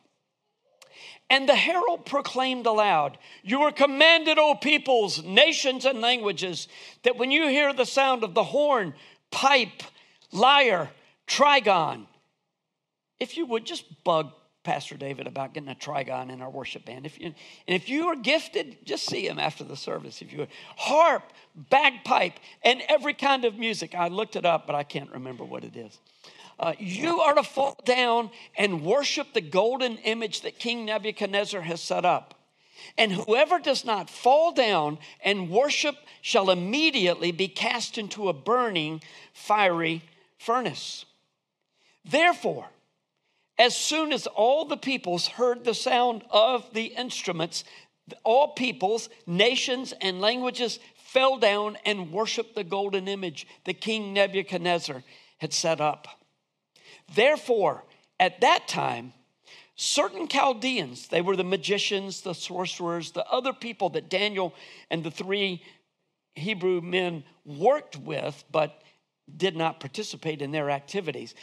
And 1.30 1.48
the 1.48 1.54
herald 1.54 2.04
proclaimed 2.04 2.66
aloud, 2.66 3.18
You 3.42 3.62
are 3.62 3.72
commanded, 3.72 4.38
O 4.38 4.54
peoples, 4.54 5.22
nations, 5.24 5.84
and 5.84 6.00
languages, 6.00 6.68
that 7.02 7.16
when 7.16 7.30
you 7.30 7.48
hear 7.48 7.72
the 7.72 7.86
sound 7.86 8.22
of 8.22 8.34
the 8.34 8.44
horn, 8.44 8.94
pipe, 9.30 9.82
lyre, 10.34 10.90
trigon, 11.26 12.06
if 13.20 13.36
you 13.36 13.46
would 13.46 13.64
just 13.64 13.84
bug 14.04 14.32
Pastor 14.64 14.96
David 14.96 15.26
about 15.26 15.52
getting 15.52 15.68
a 15.68 15.74
trigon 15.74 16.32
in 16.32 16.40
our 16.40 16.50
worship 16.50 16.86
band. 16.86 17.04
If 17.04 17.20
you, 17.20 17.26
and 17.26 17.34
if 17.68 17.88
you 17.88 18.08
are 18.08 18.16
gifted, 18.16 18.78
just 18.84 19.06
see 19.06 19.28
him 19.28 19.38
after 19.38 19.62
the 19.62 19.76
service. 19.76 20.22
If 20.22 20.32
you 20.32 20.38
would. 20.38 20.48
Harp, 20.76 21.22
bagpipe, 21.54 22.34
and 22.62 22.82
every 22.88 23.12
kind 23.12 23.44
of 23.44 23.58
music. 23.58 23.94
I 23.94 24.08
looked 24.08 24.36
it 24.36 24.46
up, 24.46 24.66
but 24.66 24.74
I 24.74 24.82
can't 24.82 25.12
remember 25.12 25.44
what 25.44 25.64
it 25.64 25.76
is. 25.76 25.98
Uh, 26.58 26.72
you 26.78 27.20
are 27.20 27.34
to 27.34 27.42
fall 27.42 27.78
down 27.84 28.30
and 28.56 28.82
worship 28.82 29.34
the 29.34 29.40
golden 29.40 29.98
image 29.98 30.40
that 30.42 30.58
King 30.58 30.86
Nebuchadnezzar 30.86 31.60
has 31.60 31.82
set 31.82 32.06
up. 32.06 32.34
And 32.96 33.12
whoever 33.12 33.58
does 33.58 33.84
not 33.84 34.08
fall 34.08 34.52
down 34.52 34.98
and 35.22 35.50
worship 35.50 35.96
shall 36.22 36.50
immediately 36.50 37.32
be 37.32 37.48
cast 37.48 37.98
into 37.98 38.28
a 38.28 38.32
burning, 38.32 39.02
fiery 39.32 40.02
furnace. 40.44 41.04
Therefore, 42.04 42.66
as 43.58 43.76
soon 43.76 44.12
as 44.12 44.26
all 44.26 44.64
the 44.64 44.76
peoples 44.76 45.28
heard 45.28 45.64
the 45.64 45.74
sound 45.74 46.24
of 46.30 46.72
the 46.74 46.86
instruments, 46.86 47.64
all 48.24 48.48
peoples, 48.48 49.08
nations, 49.26 49.94
and 50.00 50.20
languages 50.20 50.80
fell 50.96 51.38
down 51.38 51.78
and 51.86 52.12
worshiped 52.12 52.54
the 52.54 52.64
golden 52.64 53.08
image 53.08 53.46
that 53.64 53.80
King 53.80 54.12
Nebuchadnezzar 54.12 55.02
had 55.38 55.52
set 55.52 55.80
up. 55.80 56.08
Therefore, 57.14 57.84
at 58.18 58.40
that 58.40 58.66
time, 58.66 59.12
certain 59.76 60.28
Chaldeans, 60.28 61.08
they 61.08 61.20
were 61.20 61.36
the 61.36 61.44
magicians, 61.44 62.22
the 62.22 62.34
sorcerers, 62.34 63.12
the 63.12 63.26
other 63.28 63.52
people 63.52 63.90
that 63.90 64.10
Daniel 64.10 64.54
and 64.90 65.04
the 65.04 65.10
three 65.10 65.62
Hebrew 66.34 66.80
men 66.80 67.24
worked 67.44 67.96
with, 67.96 68.44
but 68.50 68.82
did 69.36 69.56
not 69.56 69.80
participate 69.80 70.42
in 70.42 70.52
their 70.52 70.70
activities. 70.70 71.34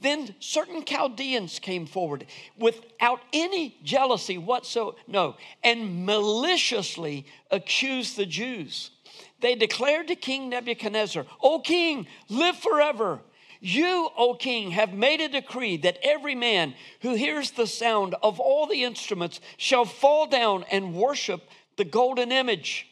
Then 0.00 0.34
certain 0.40 0.84
Chaldeans 0.84 1.58
came 1.58 1.86
forward 1.86 2.26
without 2.58 3.20
any 3.32 3.76
jealousy 3.84 4.38
whatsoever, 4.38 4.96
no, 5.06 5.36
and 5.62 6.04
maliciously 6.04 7.26
accused 7.50 8.16
the 8.16 8.26
Jews. 8.26 8.90
They 9.40 9.54
declared 9.54 10.08
to 10.08 10.16
King 10.16 10.48
Nebuchadnezzar, 10.48 11.26
O 11.42 11.60
king, 11.60 12.06
live 12.28 12.56
forever. 12.56 13.20
You, 13.60 14.10
O 14.16 14.34
king, 14.34 14.72
have 14.72 14.92
made 14.92 15.20
a 15.20 15.28
decree 15.28 15.76
that 15.78 15.98
every 16.02 16.34
man 16.34 16.74
who 17.02 17.14
hears 17.14 17.52
the 17.52 17.66
sound 17.66 18.16
of 18.22 18.40
all 18.40 18.66
the 18.66 18.82
instruments 18.82 19.40
shall 19.56 19.84
fall 19.84 20.26
down 20.26 20.64
and 20.70 20.94
worship 20.94 21.48
the 21.76 21.84
golden 21.84 22.32
image. 22.32 22.91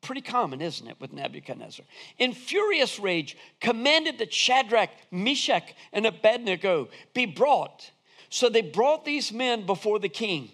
Pretty 0.00 0.20
common, 0.20 0.60
isn't 0.60 0.86
it, 0.86 1.00
with 1.00 1.12
Nebuchadnezzar? 1.12 1.84
In 2.18 2.32
furious 2.32 2.98
rage, 2.98 3.36
commanded 3.60 4.18
that 4.18 4.32
Shadrach, 4.32 4.90
Meshach, 5.10 5.74
and 5.92 6.06
Abednego 6.06 6.88
be 7.14 7.26
brought. 7.26 7.90
So 8.30 8.48
they 8.48 8.62
brought 8.62 9.04
these 9.04 9.32
men 9.32 9.66
before 9.66 9.98
the 9.98 10.08
king. 10.08 10.50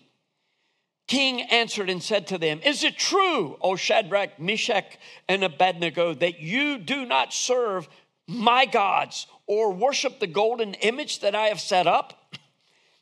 King 1.06 1.42
answered 1.42 1.90
and 1.90 2.02
said 2.02 2.26
to 2.28 2.38
them, 2.38 2.60
Is 2.64 2.82
it 2.82 2.96
true, 2.96 3.58
O 3.60 3.76
Shadrach, 3.76 4.40
Meshach, 4.40 4.98
and 5.28 5.44
Abednego, 5.44 6.14
that 6.14 6.40
you 6.40 6.78
do 6.78 7.04
not 7.04 7.34
serve 7.34 7.88
my 8.26 8.64
gods 8.64 9.26
or 9.46 9.72
worship 9.72 10.18
the 10.18 10.26
golden 10.26 10.72
image 10.74 11.20
that 11.20 11.34
I 11.34 11.48
have 11.48 11.60
set 11.60 11.86
up? 11.86 12.34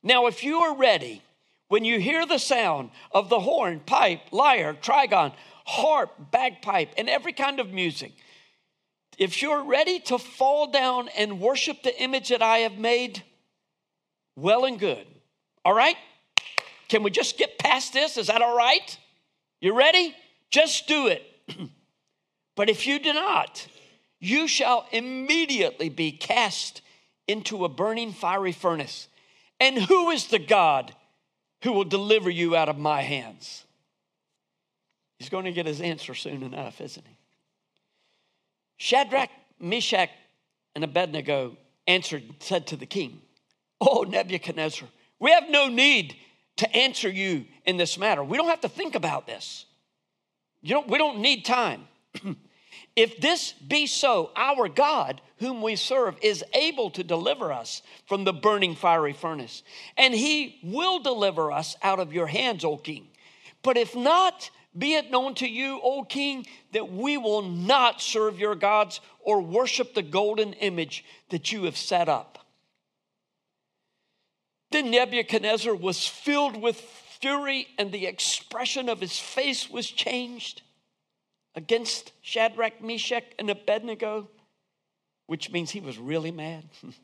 Now, 0.03 0.27
if 0.27 0.43
you 0.43 0.59
are 0.59 0.77
ready, 0.77 1.23
when 1.69 1.85
you 1.85 2.01
hear 2.01 2.27
the 2.27 2.38
sound 2.38 2.90
of 3.12 3.29
the 3.29 3.40
horn, 3.40 3.81
pipe, 3.87 4.21
lyre, 4.33 4.75
trigon, 4.75 5.33
harp, 5.64 6.31
bagpipe, 6.31 6.94
and 6.96 7.09
every 7.09 7.33
kind 7.33 7.61
of 7.61 7.70
music. 7.72 8.12
If 9.18 9.42
you're 9.42 9.64
ready 9.64 10.01
to 10.01 10.18
fall 10.18 10.70
down 10.70 11.09
and 11.16 11.40
worship 11.40 11.83
the 11.83 12.03
image 12.03 12.31
that 12.31 12.42
I 12.42 12.59
have 12.59 12.79
made, 12.79 13.22
well 14.37 14.64
and 14.64 14.79
good. 14.79 15.07
All 15.64 15.75
right? 15.75 15.96
Can 16.88 17.03
we 17.03 17.11
just 17.11 17.38
get 17.38 17.59
past 17.59 17.92
this? 17.92 18.16
Is 18.16 18.27
that 18.27 18.42
all 18.42 18.57
right? 18.57 18.98
You 19.61 19.77
ready? 19.77 20.14
Just 20.51 20.88
do 20.88 21.07
it. 21.07 21.22
but 22.57 22.68
if 22.68 22.87
you 22.87 22.98
do 22.98 23.12
not, 23.12 23.66
you 24.18 24.48
shall 24.48 24.87
immediately 24.92 25.88
be 25.88 26.12
cast 26.12 26.83
into 27.29 27.64
a 27.64 27.68
burning 27.68 28.12
fiery 28.12 28.53
furnace. 28.53 29.09
And 29.61 29.79
who 29.79 30.11
is 30.11 30.27
the 30.27 30.38
God 30.38 30.94
who 31.62 31.72
will 31.72 31.85
deliver 31.85 32.31
you 32.31 32.57
out 32.57 32.68
of 32.68 32.79
my 32.79 33.03
hands? 33.03 33.64
He's 35.23 35.29
going 35.29 35.45
to 35.45 35.53
get 35.53 35.67
his 35.67 35.81
answer 35.81 36.15
soon 36.15 36.43
enough, 36.43 36.81
isn't 36.81 37.07
he? 37.07 37.17
Shadrach, 38.77 39.31
Meshach, 39.61 40.11
and 40.75 40.83
Abednego 40.83 41.57
answered, 41.87 42.25
and 42.25 42.35
said 42.41 42.67
to 42.67 42.77
the 42.77 42.87
king, 42.87 43.21
Oh, 43.81 44.03
Nebuchadnezzar, 44.03 44.89
we 45.21 45.31
have 45.31 45.49
no 45.49 45.69
need 45.69 46.17
to 46.57 46.77
answer 46.77 47.09
you 47.09 47.45
in 47.65 47.77
this 47.77 47.97
matter. 47.97 48.25
We 48.25 48.37
don't 48.37 48.49
have 48.49 48.63
to 48.63 48.69
think 48.69 48.97
about 48.97 49.29
this. 49.29 49.65
You 50.61 50.75
know, 50.75 50.85
we 50.89 50.99
don't 50.99 51.21
need 51.21 51.45
time. 51.45 51.87
if 52.97 53.21
this 53.21 53.53
be 53.53 53.87
so, 53.87 54.33
our 54.35 54.69
God, 54.69 55.21
whom 55.39 55.63
we 55.63 55.77
serve, 55.77 56.17
is 56.21 56.45
able 56.53 56.91
to 56.91 57.05
deliver 57.05 57.53
us 57.53 57.81
from 58.09 58.25
the 58.25 58.33
burning 58.33 58.75
fiery 58.75 59.13
furnace, 59.13 59.63
and 59.97 60.13
he 60.13 60.59
will 60.65 60.99
deliver 60.99 61.53
us 61.53 61.77
out 61.81 62.01
of 62.01 62.13
your 62.13 62.27
hands, 62.27 62.65
O 62.65 62.77
king. 62.77 63.07
But 63.63 63.77
if 63.77 63.95
not, 63.95 64.51
be 64.77 64.95
it 64.95 65.11
known 65.11 65.35
to 65.37 65.49
you, 65.49 65.81
O 65.83 66.03
king, 66.03 66.47
that 66.73 66.91
we 66.91 67.19
will 67.19 67.43
not 67.43 68.01
serve 68.01 68.39
your 68.39 68.55
gods 68.55 69.01
or 69.21 69.41
worship 69.41 69.95
the 69.95 70.03
golden 70.03 70.55
image 70.55 71.05
that 71.29 71.53
you 71.53 71.65
have 71.65 71.77
set 71.77 72.09
up. 72.09 72.39
Then 74.71 74.91
Nebuchadnezzar 74.91 75.75
was 75.75 76.07
filled 76.07 76.61
with 76.61 76.81
fury, 77.21 77.69
and 77.79 77.93
the 77.93 78.07
expression 78.07 78.89
of 78.89 79.01
his 79.01 79.19
face 79.19 79.69
was 79.69 79.91
changed 79.91 80.63
against 81.55 82.13
Shadrach, 82.23 82.83
Meshach, 82.83 83.25
and 83.39 83.51
Abednego, 83.51 84.29
which 85.27 85.51
means 85.51 85.71
he 85.71 85.81
was 85.81 85.99
really 85.99 86.31
mad. 86.31 86.65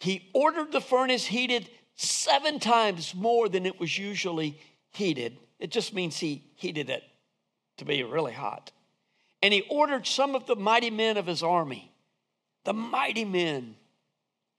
he 0.00 0.28
ordered 0.34 0.72
the 0.72 0.80
furnace 0.80 1.26
heated 1.26 1.70
seven 1.94 2.58
times 2.58 3.14
more 3.14 3.48
than 3.48 3.64
it 3.64 3.78
was 3.78 3.96
usually 3.96 4.58
heated 4.90 5.38
it 5.64 5.70
just 5.70 5.94
means 5.94 6.18
he 6.18 6.44
heated 6.56 6.90
it 6.90 7.02
to 7.78 7.86
be 7.86 8.02
really 8.02 8.34
hot. 8.34 8.70
And 9.42 9.50
he 9.50 9.62
ordered 9.70 10.06
some 10.06 10.34
of 10.34 10.44
the 10.44 10.56
mighty 10.56 10.90
men 10.90 11.16
of 11.16 11.26
his 11.26 11.42
army, 11.42 11.90
the 12.64 12.74
mighty 12.74 13.24
men, 13.24 13.74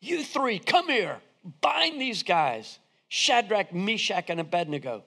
you 0.02 0.24
three, 0.24 0.58
come 0.58 0.90
here, 0.90 1.20
bind 1.62 2.02
these 2.02 2.24
guys, 2.24 2.80
Shadrach, 3.08 3.72
Meshach, 3.72 4.32
and 4.32 4.40
Abednego, 4.40 5.04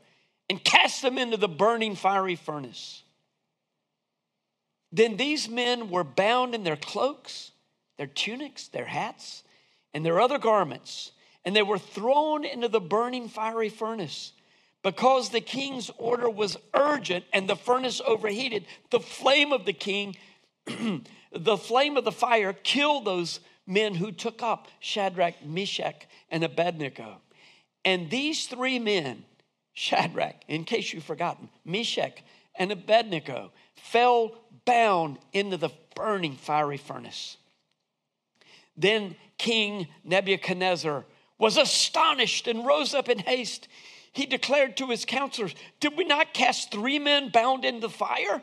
and 0.48 0.62
cast 0.62 1.02
them 1.02 1.18
into 1.18 1.36
the 1.36 1.48
burning 1.48 1.96
fiery 1.96 2.36
furnace. 2.36 3.02
Then 4.92 5.16
these 5.16 5.48
men 5.48 5.90
were 5.90 6.04
bound 6.04 6.54
in 6.54 6.62
their 6.62 6.76
cloaks, 6.76 7.50
their 7.96 8.06
tunics, 8.06 8.68
their 8.68 8.86
hats, 8.86 9.42
and 9.92 10.06
their 10.06 10.20
other 10.20 10.38
garments, 10.38 11.10
and 11.44 11.56
they 11.56 11.62
were 11.62 11.76
thrown 11.76 12.44
into 12.44 12.68
the 12.68 12.80
burning 12.80 13.28
fiery 13.28 13.68
furnace. 13.68 14.32
Because 14.88 15.28
the 15.28 15.42
king's 15.42 15.90
order 15.98 16.30
was 16.30 16.56
urgent 16.72 17.26
and 17.34 17.46
the 17.46 17.56
furnace 17.56 18.00
overheated, 18.06 18.64
the 18.88 19.00
flame 19.00 19.52
of 19.52 19.66
the 19.66 19.74
king, 19.74 20.16
the 21.30 21.58
flame 21.58 21.98
of 21.98 22.06
the 22.06 22.10
fire 22.10 22.54
killed 22.54 23.04
those 23.04 23.40
men 23.66 23.94
who 23.94 24.10
took 24.10 24.42
up 24.42 24.66
Shadrach, 24.80 25.44
Meshach, 25.44 26.06
and 26.30 26.42
Abednego. 26.42 27.18
And 27.84 28.08
these 28.08 28.46
three 28.46 28.78
men, 28.78 29.26
Shadrach, 29.74 30.36
in 30.48 30.64
case 30.64 30.94
you've 30.94 31.04
forgotten, 31.04 31.50
Meshach, 31.66 32.22
and 32.54 32.72
Abednego, 32.72 33.52
fell 33.74 34.38
bound 34.64 35.18
into 35.34 35.58
the 35.58 35.70
burning 35.96 36.36
fiery 36.36 36.78
furnace. 36.78 37.36
Then 38.74 39.16
King 39.36 39.88
Nebuchadnezzar 40.02 41.04
was 41.38 41.58
astonished 41.58 42.48
and 42.48 42.64
rose 42.64 42.94
up 42.94 43.10
in 43.10 43.18
haste 43.18 43.68
he 44.18 44.26
declared 44.26 44.76
to 44.76 44.88
his 44.88 45.04
counselors, 45.04 45.54
Did 45.78 45.96
we 45.96 46.02
not 46.02 46.34
cast 46.34 46.72
three 46.72 46.98
men 46.98 47.30
bound 47.30 47.64
in 47.64 47.78
the 47.78 47.88
fire? 47.88 48.42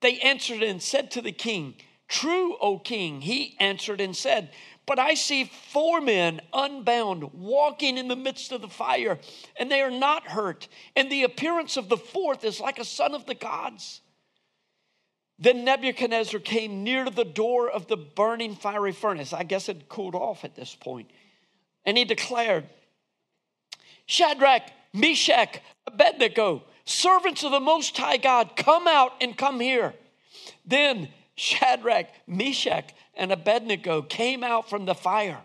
They 0.00 0.18
answered 0.20 0.62
and 0.62 0.82
said 0.82 1.10
to 1.10 1.20
the 1.20 1.30
king, 1.30 1.74
True, 2.08 2.56
O 2.58 2.78
king. 2.78 3.20
He 3.20 3.54
answered 3.60 4.00
and 4.00 4.16
said, 4.16 4.50
But 4.86 4.98
I 4.98 5.12
see 5.12 5.44
four 5.44 6.00
men 6.00 6.40
unbound 6.54 7.34
walking 7.34 7.98
in 7.98 8.08
the 8.08 8.16
midst 8.16 8.50
of 8.50 8.62
the 8.62 8.68
fire, 8.68 9.18
and 9.58 9.70
they 9.70 9.82
are 9.82 9.90
not 9.90 10.26
hurt. 10.26 10.68
And 10.96 11.12
the 11.12 11.24
appearance 11.24 11.76
of 11.76 11.90
the 11.90 11.98
fourth 11.98 12.42
is 12.42 12.58
like 12.58 12.78
a 12.78 12.84
son 12.84 13.14
of 13.14 13.26
the 13.26 13.34
gods. 13.34 14.00
Then 15.38 15.66
Nebuchadnezzar 15.66 16.40
came 16.40 16.82
near 16.82 17.04
to 17.04 17.10
the 17.10 17.24
door 17.26 17.68
of 17.68 17.88
the 17.88 17.98
burning 17.98 18.54
fiery 18.54 18.92
furnace. 18.92 19.34
I 19.34 19.42
guess 19.42 19.68
it 19.68 19.90
cooled 19.90 20.14
off 20.14 20.46
at 20.46 20.56
this 20.56 20.74
point. 20.74 21.10
And 21.84 21.98
he 21.98 22.06
declared, 22.06 22.70
Shadrach, 24.06 24.62
Meshach, 24.92 25.60
Abednego, 25.86 26.64
servants 26.84 27.44
of 27.44 27.52
the 27.52 27.60
Most 27.60 27.96
High 27.96 28.16
God, 28.16 28.56
come 28.56 28.88
out 28.88 29.12
and 29.20 29.36
come 29.36 29.60
here. 29.60 29.94
Then 30.64 31.08
Shadrach, 31.36 32.08
Meshach, 32.26 32.92
and 33.14 33.32
Abednego 33.32 34.02
came 34.02 34.42
out 34.42 34.68
from 34.68 34.86
the 34.86 34.94
fire. 34.94 35.40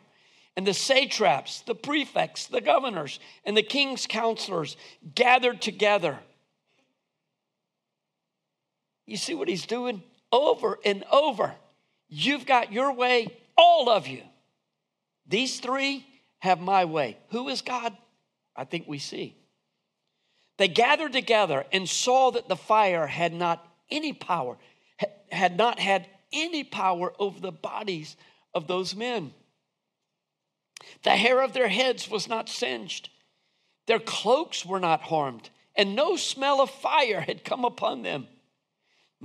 And 0.57 0.65
the 0.65 0.73
satraps, 0.73 1.61
the 1.61 1.75
prefects, 1.75 2.47
the 2.47 2.61
governors, 2.61 3.19
and 3.43 3.57
the 3.57 3.63
king's 3.63 4.07
counselors 4.07 4.77
gathered 5.13 5.61
together. 5.61 6.19
You 9.05 9.17
see 9.17 9.33
what 9.35 9.49
he's 9.49 9.65
doing? 9.65 10.01
Over 10.31 10.79
and 10.85 11.03
over. 11.11 11.53
You've 12.07 12.45
got 12.45 12.71
your 12.71 12.93
way, 12.93 13.37
all 13.57 13.89
of 13.89 14.07
you. 14.07 14.21
These 15.27 15.59
three 15.59 16.05
have 16.39 16.59
my 16.59 16.85
way. 16.85 17.17
Who 17.29 17.49
is 17.49 17.61
God? 17.61 17.95
I 18.55 18.63
think 18.63 18.87
we 18.87 18.99
see. 18.99 19.35
They 20.57 20.67
gathered 20.67 21.13
together 21.13 21.65
and 21.71 21.87
saw 21.87 22.31
that 22.31 22.47
the 22.47 22.55
fire 22.55 23.07
had 23.07 23.33
not 23.33 23.65
any 23.89 24.13
power, 24.13 24.57
had 25.31 25.57
not 25.57 25.79
had 25.79 26.07
any 26.31 26.63
power 26.63 27.13
over 27.19 27.39
the 27.39 27.51
bodies 27.51 28.15
of 28.53 28.67
those 28.67 28.95
men. 28.95 29.33
The 31.03 31.11
hair 31.11 31.41
of 31.41 31.53
their 31.53 31.67
heads 31.67 32.09
was 32.09 32.27
not 32.27 32.49
singed, 32.49 33.09
their 33.85 33.99
cloaks 33.99 34.65
were 34.65 34.79
not 34.79 35.01
harmed, 35.01 35.49
and 35.75 35.95
no 35.95 36.15
smell 36.15 36.61
of 36.61 36.69
fire 36.69 37.21
had 37.21 37.43
come 37.43 37.65
upon 37.65 38.01
them. 38.01 38.27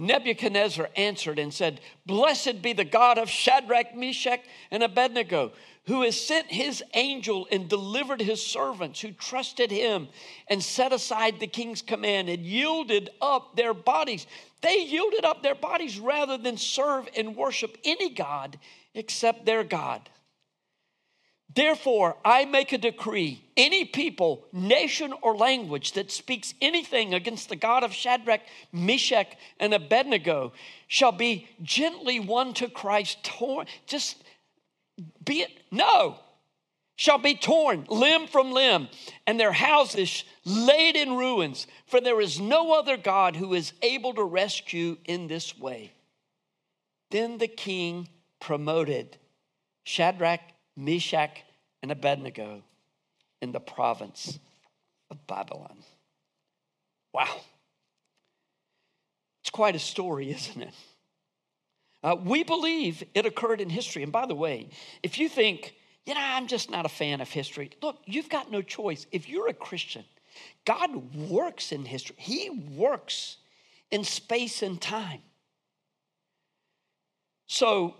Nebuchadnezzar 0.01 0.89
answered 0.97 1.39
and 1.39 1.53
said, 1.53 1.81
Blessed 2.07 2.63
be 2.63 2.73
the 2.73 2.85
God 2.85 3.19
of 3.19 3.31
Shadrach, 3.31 3.95
Meshach, 3.95 4.41
and 4.71 4.83
Abednego 4.83 5.53
who 5.87 6.03
has 6.03 6.21
sent 6.21 6.47
his 6.47 6.85
angel 6.95 7.49
and 7.51 7.69
delivered 7.69 8.21
his 8.21 8.45
servants 8.45 9.01
who 9.01 9.11
trusted 9.13 9.71
him 9.71 10.09
and 10.47 10.63
set 10.63 10.93
aside 10.93 11.41
the 11.41 11.47
king's 11.47 11.83
command 11.83 12.29
and 12.29 12.45
yielded 12.45 13.11
up 13.21 13.57
their 13.57 13.75
bodies. 13.75 14.27
They 14.61 14.85
yielded 14.85 15.25
up 15.25 15.43
their 15.43 15.55
bodies 15.55 15.99
rather 15.99 16.39
than 16.39 16.57
serve 16.59 17.09
and 17.17 17.35
worship 17.35 17.77
any 17.85 18.11
God 18.11 18.59
except 18.95 19.47
their 19.47 19.65
God. 19.65 20.09
Therefore, 21.53 22.17
I 22.25 22.45
make 22.45 22.73
a 22.73 22.79
decree. 22.79 23.43
Any 23.57 23.85
people, 23.85 24.47
nation, 24.53 25.13
or 25.21 25.37
language 25.37 25.93
that 25.93 26.13
speaks 26.13 26.55
anything 26.61 27.13
against 27.13 27.49
the 27.49 27.57
God 27.57 27.83
of 27.83 27.93
Shadrach, 27.93 28.43
Meshach, 28.73 29.37
and 29.59 29.75
Abednego 29.75 30.53
shall 30.87 31.13
be 31.13 31.49
gently 31.63 32.21
won 32.21 32.55
to 32.55 32.69
Christ, 32.69 33.25
torn, 33.25 33.67
just 33.87 34.23
be 35.25 35.41
it 35.41 35.51
no 35.71 36.19
shall 36.97 37.17
be 37.17 37.35
torn 37.35 37.87
limb 37.89 38.27
from 38.27 38.53
limb 38.53 38.87
and 39.27 39.41
their 39.41 39.53
houses 39.53 40.25
laid 40.45 40.97
in 40.97 41.17
ruins 41.17 41.67
for 41.87 41.99
there 41.99 42.21
is 42.21 42.39
no 42.39 42.79
other 42.79 42.99
god 42.99 43.37
who 43.37 43.55
is 43.55 43.73
able 43.81 44.13
to 44.13 44.23
rescue 44.23 44.99
in 45.07 45.27
this 45.27 45.59
way. 45.59 45.93
Then 47.11 47.39
the 47.39 47.49
king 47.49 48.09
promoted 48.39 49.17
shadrach 49.83 50.43
meshach 50.81 51.43
and 51.83 51.91
abednego 51.91 52.63
in 53.41 53.53
the 53.53 53.61
province 53.61 54.39
of 55.11 55.27
babylon 55.27 55.77
wow 57.13 57.41
it's 59.43 59.51
quite 59.51 59.77
a 59.77 59.81
story 59.81 60.31
isn't 60.37 60.63
it 60.63 60.75
uh, 62.03 62.17
we 62.23 62.43
believe 62.43 63.05
it 63.15 63.27
occurred 63.27 63.61
in 63.61 63.69
history. 63.69 64.03
And 64.03 64.13
by 64.13 64.27
the 64.27 64.35
way, 64.35 64.69
if 65.03 65.19
you 65.19 65.29
think, 65.29 65.75
you 66.07 66.15
know, 66.15 66.21
I'm 66.23 66.47
just 66.47 66.71
not 66.71 66.87
a 66.87 66.89
fan 66.89 67.21
of 67.21 67.29
history, 67.29 67.71
look, 67.83 67.99
you've 68.07 68.31
got 68.31 68.51
no 68.51 68.63
choice. 68.63 69.07
If 69.13 69.29
you're 69.29 69.49
a 69.49 69.55
Christian, 69.55 70.05
God 70.65 71.15
works 71.15 71.73
in 71.73 71.85
history, 71.85 72.17
He 72.19 72.51
works 72.75 73.37
in 73.91 74.05
space 74.05 74.63
and 74.63 74.81
time. 74.81 75.21
So, 77.47 77.97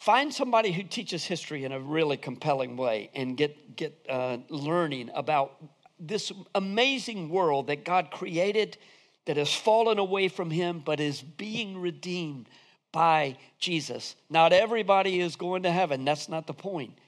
find 0.00 0.32
somebody 0.32 0.72
who 0.72 0.82
teaches 0.82 1.24
history 1.24 1.64
in 1.64 1.72
a 1.72 1.78
really 1.78 2.16
compelling 2.16 2.76
way 2.76 3.10
and 3.14 3.36
get, 3.36 3.76
get 3.76 3.94
uh, 4.08 4.38
learning 4.48 5.10
about 5.14 5.62
this 6.00 6.32
amazing 6.54 7.28
world 7.28 7.66
that 7.66 7.84
God 7.84 8.10
created 8.10 8.78
that 9.26 9.36
has 9.36 9.54
fallen 9.54 9.98
away 9.98 10.28
from 10.28 10.50
him 10.50 10.82
but 10.84 10.98
is 10.98 11.20
being 11.20 11.78
redeemed 11.78 12.48
by 12.92 13.36
Jesus. 13.58 14.16
Not 14.30 14.52
everybody 14.52 15.20
is 15.20 15.36
going 15.36 15.62
to 15.64 15.70
heaven, 15.70 16.04
that's 16.04 16.28
not 16.28 16.46
the 16.46 16.54
point. 16.54 16.98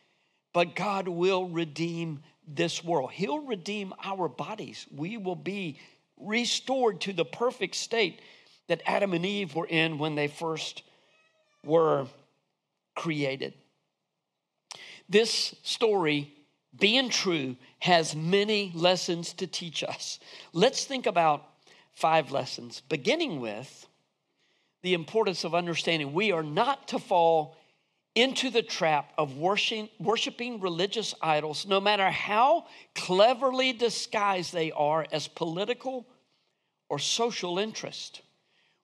But 0.53 0.77
God 0.77 1.09
will 1.09 1.49
redeem 1.49 2.21
this 2.47 2.85
world. 2.85 3.13
He'll 3.13 3.41
redeem 3.41 3.95
our 4.05 4.29
bodies. 4.29 4.87
We 4.95 5.17
will 5.17 5.37
be 5.37 5.79
restored 6.19 7.01
to 7.03 7.15
the 7.15 7.25
perfect 7.25 7.75
state 7.75 8.21
that 8.69 8.83
Adam 8.85 9.15
and 9.15 9.25
Eve 9.25 9.55
were 9.55 9.67
in 9.67 9.99
when 9.99 10.15
they 10.15 10.29
first 10.29 10.83
were 11.65 12.07
created. 12.95 13.55
This 15.09 15.55
story, 15.63 16.33
being 16.79 17.09
true, 17.09 17.57
has 17.81 18.15
many 18.17 18.73
lessons 18.75 19.33
to 19.35 19.47
teach 19.47 19.83
us. 19.83 20.19
Let's 20.53 20.85
think 20.85 21.07
about 21.07 21.47
five 21.93 22.31
lessons, 22.31 22.83
beginning 22.89 23.41
with 23.41 23.87
the 24.83 24.95
importance 24.95 25.45
of 25.45 25.55
understanding 25.55 26.13
we 26.13 26.33
are 26.33 26.43
not 26.43 26.89
to 26.89 26.99
fall 26.99 27.57
into 28.15 28.51
the 28.51 28.63
trap 28.63 29.13
of 29.17 29.39
worshiping, 29.39 30.61
religious 30.61 31.15
idols, 31.23 31.67
no 31.67 31.81
matter 31.81 32.11
how 32.11 32.67
cleverly 32.95 33.73
disguised 33.73 34.53
they 34.53 34.71
are 34.73 35.07
as 35.13 35.29
political 35.29 36.07
or 36.89 36.99
social 36.99 37.59
interest. 37.59 38.21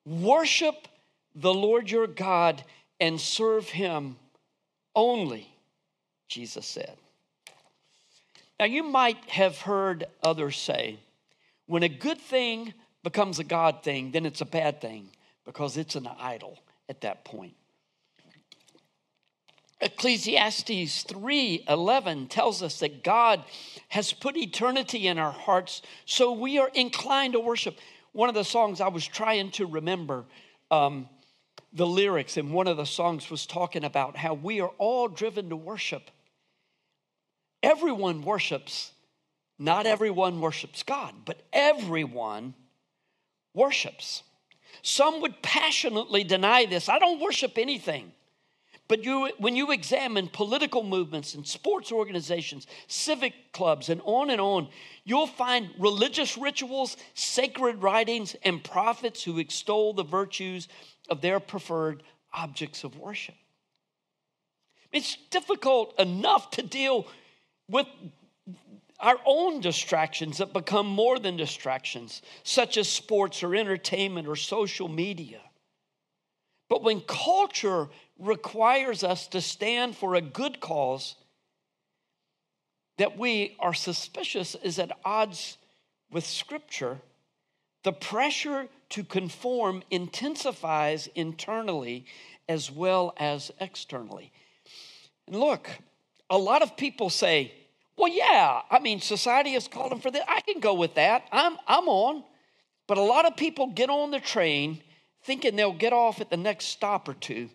Worship 0.06 0.88
the 1.34 1.52
Lord 1.52 1.90
your 1.90 2.06
God 2.06 2.64
and 3.00 3.20
serve 3.20 3.68
him 3.68 4.16
only, 4.94 5.48
Jesus 6.28 6.66
said. 6.66 6.96
Now, 8.58 8.66
you 8.66 8.82
might 8.82 9.24
have 9.30 9.60
heard 9.60 10.06
others 10.22 10.56
say, 10.56 10.98
when 11.66 11.82
a 11.82 11.88
good 11.88 12.20
thing 12.20 12.74
becomes 13.04 13.38
a 13.38 13.44
God 13.44 13.82
thing, 13.82 14.10
then 14.10 14.26
it's 14.26 14.40
a 14.40 14.46
bad 14.46 14.80
thing 14.80 15.08
because 15.44 15.76
it's 15.76 15.94
an 15.94 16.08
idol 16.18 16.58
at 16.88 17.02
that 17.02 17.24
point. 17.24 17.54
Ecclesiastes 19.80 21.04
3:11 21.04 22.28
tells 22.28 22.62
us 22.62 22.80
that 22.80 23.04
God 23.04 23.44
has 23.88 24.12
put 24.12 24.36
eternity 24.36 25.06
in 25.06 25.18
our 25.18 25.30
hearts, 25.30 25.82
so 26.04 26.32
we 26.32 26.58
are 26.58 26.68
inclined 26.74 27.34
to 27.34 27.40
worship. 27.40 27.78
One 28.12 28.28
of 28.28 28.34
the 28.34 28.44
songs 28.44 28.80
I 28.80 28.88
was 28.88 29.06
trying 29.06 29.52
to 29.52 29.66
remember 29.66 30.24
um, 30.72 31.08
the 31.72 31.86
lyrics, 31.86 32.36
in 32.36 32.52
one 32.52 32.66
of 32.66 32.76
the 32.76 32.86
songs 32.86 33.30
was 33.30 33.46
talking 33.46 33.84
about 33.84 34.16
how 34.16 34.34
we 34.34 34.60
are 34.60 34.72
all 34.78 35.08
driven 35.08 35.50
to 35.50 35.56
worship. 35.56 36.10
Everyone 37.62 38.22
worships, 38.22 38.92
not 39.58 39.86
everyone 39.86 40.40
worships 40.40 40.82
God, 40.82 41.14
but 41.24 41.42
everyone 41.52 42.54
worships. 43.54 44.22
Some 44.82 45.20
would 45.20 45.42
passionately 45.42 46.24
deny 46.24 46.66
this. 46.66 46.88
I 46.88 46.98
don't 46.98 47.20
worship 47.20 47.58
anything. 47.58 48.12
But 48.86 49.04
you, 49.04 49.30
when 49.36 49.54
you 49.54 49.70
examine 49.70 50.28
political 50.28 50.82
movements 50.82 51.34
and 51.34 51.46
sports 51.46 51.92
organizations, 51.92 52.66
civic 52.86 53.34
clubs, 53.52 53.90
and 53.90 54.00
on 54.04 54.30
and 54.30 54.40
on, 54.40 54.68
you'll 55.04 55.26
find 55.26 55.68
religious 55.78 56.38
rituals, 56.38 56.96
sacred 57.12 57.82
writings, 57.82 58.34
and 58.44 58.64
prophets 58.64 59.22
who 59.22 59.38
extol 59.38 59.92
the 59.92 60.04
virtues 60.04 60.68
of 61.08 61.20
their 61.20 61.40
preferred 61.40 62.02
objects 62.32 62.84
of 62.84 62.98
worship. 62.98 63.34
It's 64.92 65.16
difficult 65.30 65.98
enough 65.98 66.50
to 66.52 66.62
deal 66.62 67.06
with 67.68 67.86
our 69.00 69.18
own 69.26 69.60
distractions 69.60 70.38
that 70.38 70.52
become 70.52 70.86
more 70.86 71.18
than 71.18 71.36
distractions, 71.36 72.22
such 72.42 72.76
as 72.76 72.88
sports 72.88 73.42
or 73.42 73.54
entertainment 73.54 74.26
or 74.26 74.34
social 74.36 74.88
media. 74.88 75.40
But 76.68 76.82
when 76.82 77.00
culture 77.02 77.88
requires 78.18 79.04
us 79.04 79.28
to 79.28 79.40
stand 79.40 79.96
for 79.96 80.14
a 80.14 80.20
good 80.20 80.60
cause 80.60 81.14
that 82.96 83.16
we 83.16 83.56
are 83.60 83.74
suspicious 83.74 84.56
is 84.56 84.78
at 84.78 84.90
odds 85.04 85.56
with 86.10 86.26
Scripture, 86.26 86.98
the 87.84 87.92
pressure 87.92 88.66
to 88.90 89.04
conform 89.04 89.82
intensifies 89.90 91.08
internally 91.14 92.06
as 92.48 92.70
well 92.70 93.12
as 93.18 93.50
externally. 93.60 94.32
And 95.26 95.36
look, 95.36 95.68
a 96.30 96.38
lot 96.38 96.62
of 96.62 96.76
people 96.76 97.10
say, 97.10 97.52
well, 97.96 98.08
yeah, 98.12 98.62
I 98.70 98.78
mean, 98.78 99.00
society 99.00 99.54
is 99.54 99.68
calling 99.68 100.00
for 100.00 100.10
this. 100.10 100.22
I 100.26 100.40
can 100.40 100.60
go 100.60 100.74
with 100.74 100.94
that. 100.94 101.24
I'm, 101.32 101.56
I'm 101.66 101.88
on. 101.88 102.24
But 102.86 102.96
a 102.96 103.02
lot 103.02 103.26
of 103.26 103.36
people 103.36 103.66
get 103.66 103.90
on 103.90 104.10
the 104.10 104.20
train 104.20 104.80
thinking 105.24 105.56
they'll 105.56 105.72
get 105.72 105.92
off 105.92 106.20
at 106.20 106.30
the 106.30 106.36
next 106.36 106.66
stop 106.66 107.08
or 107.08 107.14
two. 107.14 107.50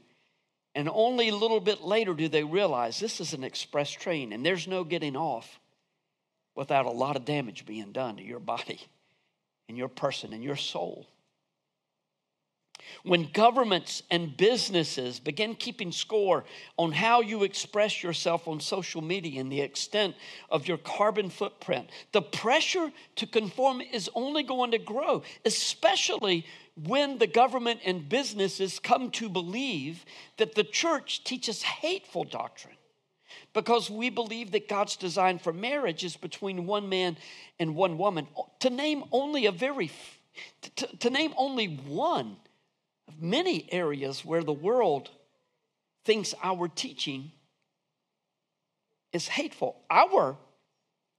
And 0.76 0.90
only 0.92 1.30
a 1.30 1.36
little 1.36 1.60
bit 1.60 1.82
later 1.82 2.14
do 2.14 2.28
they 2.28 2.44
realize 2.44 3.00
this 3.00 3.20
is 3.20 3.34
an 3.34 3.44
express 3.44 3.92
train 3.92 4.34
and 4.34 4.46
there's 4.46 4.68
no 4.68 4.84
getting 4.84 5.16
off 5.16 5.60
without 6.56 6.86
a 6.86 6.92
lot 6.92 7.16
of 7.16 7.26
damage 7.26 7.66
being 7.66 7.92
done 7.92 8.18
to 8.18 8.24
your 8.24 8.40
body 8.40 8.82
and 9.70 9.78
your 9.78 9.88
person 9.88 10.34
and 10.34 10.44
your 10.44 10.56
soul. 10.56 11.08
When 13.04 13.30
governments 13.34 14.04
and 14.12 14.36
businesses 14.38 15.20
begin 15.20 15.56
keeping 15.56 15.92
score 15.92 16.46
on 16.78 16.92
how 16.92 17.22
you 17.22 17.44
express 17.44 18.04
yourself 18.04 18.48
on 18.48 18.60
social 18.60 19.02
media 19.02 19.42
and 19.42 19.52
the 19.52 19.62
extent 19.62 20.16
of 20.50 20.68
your 20.68 20.78
carbon 20.78 21.30
footprint, 21.30 21.90
the 22.12 22.22
pressure 22.22 22.92
to 23.16 23.28
conform 23.28 23.82
is 23.82 24.10
only 24.14 24.44
going 24.44 24.72
to 24.72 24.78
grow, 24.78 25.24
especially 25.46 26.46
when 26.76 27.18
the 27.18 27.28
government 27.28 27.82
and 27.86 28.10
businesses 28.10 28.80
come 28.80 29.12
to 29.12 29.30
believe 29.30 30.06
that 30.38 30.56
the 30.56 30.64
church 30.64 31.24
teaches 31.24 31.62
hateful 31.62 32.24
doctrine 32.24 32.76
because 33.54 33.90
we 33.90 34.10
believe 34.10 34.52
that 34.52 34.68
God's 34.68 34.96
design 34.96 35.40
for 35.40 35.54
marriage 35.54 36.04
is 36.04 36.18
between 36.18 36.66
one 36.66 36.90
man 36.90 37.18
and 37.60 37.76
one 37.76 37.98
woman. 37.98 38.28
To 38.60 38.70
name 38.70 39.04
only 39.12 39.46
a 39.46 39.52
very, 39.52 39.92
to, 40.76 40.88
to 40.98 41.10
name 41.10 41.34
only 41.38 41.68
one 41.68 42.38
many 43.20 43.68
areas 43.72 44.24
where 44.26 44.44
the 44.44 44.54
world 44.54 45.10
thinks 46.06 46.34
our 46.44 46.68
teaching 46.68 47.32
is 49.12 49.28
hateful. 49.28 49.82
Our 49.90 50.38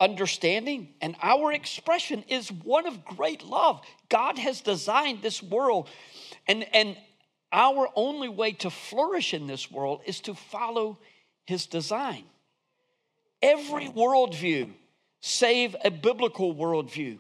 understanding 0.01 0.95
and 1.01 1.17
our 1.23 1.53
expression 1.53 2.25
is 2.29 2.51
one 2.51 2.87
of 2.87 3.05
great 3.05 3.45
love. 3.45 3.81
God 4.09 4.39
has 4.39 4.61
designed 4.61 5.23
this 5.23 5.43
world, 5.43 5.89
and, 6.47 6.67
and 6.75 6.97
our 7.53 7.89
only 7.95 8.29
way 8.29 8.53
to 8.53 8.71
flourish 8.71 9.33
in 9.33 9.47
this 9.47 9.71
world 9.71 10.01
is 10.07 10.21
to 10.23 10.35
follow 10.35 10.99
his 11.47 11.67
design. 11.67 12.25
Every 13.41 13.87
worldview, 13.87 14.71
save 15.21 15.77
a 15.85 15.91
biblical 15.91 16.55
worldview, 16.55 17.19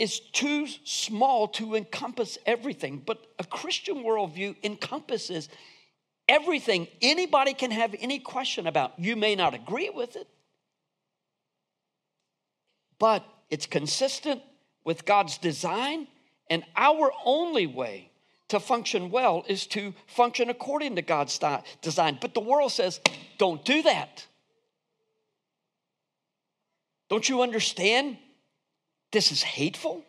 is 0.00 0.18
too 0.18 0.66
small 0.82 1.46
to 1.46 1.74
encompass 1.74 2.38
everything. 2.46 3.02
But 3.04 3.24
a 3.38 3.44
Christian 3.44 3.96
worldview 3.96 4.56
encompasses 4.64 5.50
everything 6.26 6.88
anybody 7.02 7.52
can 7.52 7.70
have 7.70 7.94
any 8.00 8.18
question 8.18 8.66
about. 8.66 8.98
You 8.98 9.14
may 9.14 9.34
not 9.36 9.52
agree 9.52 9.90
with 9.90 10.16
it, 10.16 10.26
but 12.98 13.24
it's 13.50 13.66
consistent 13.66 14.40
with 14.84 15.04
God's 15.04 15.36
design, 15.36 16.06
and 16.48 16.64
our 16.76 17.12
only 17.26 17.66
way 17.66 18.10
to 18.48 18.58
function 18.58 19.10
well 19.10 19.44
is 19.48 19.66
to 19.66 19.92
function 20.06 20.48
according 20.48 20.96
to 20.96 21.02
God's 21.02 21.38
design. 21.82 22.16
But 22.20 22.32
the 22.32 22.40
world 22.40 22.72
says, 22.72 23.00
don't 23.36 23.62
do 23.64 23.82
that. 23.82 24.26
Don't 27.10 27.28
you 27.28 27.42
understand? 27.42 28.16
This 29.12 29.32
is 29.32 29.42
hateful. 29.42 30.04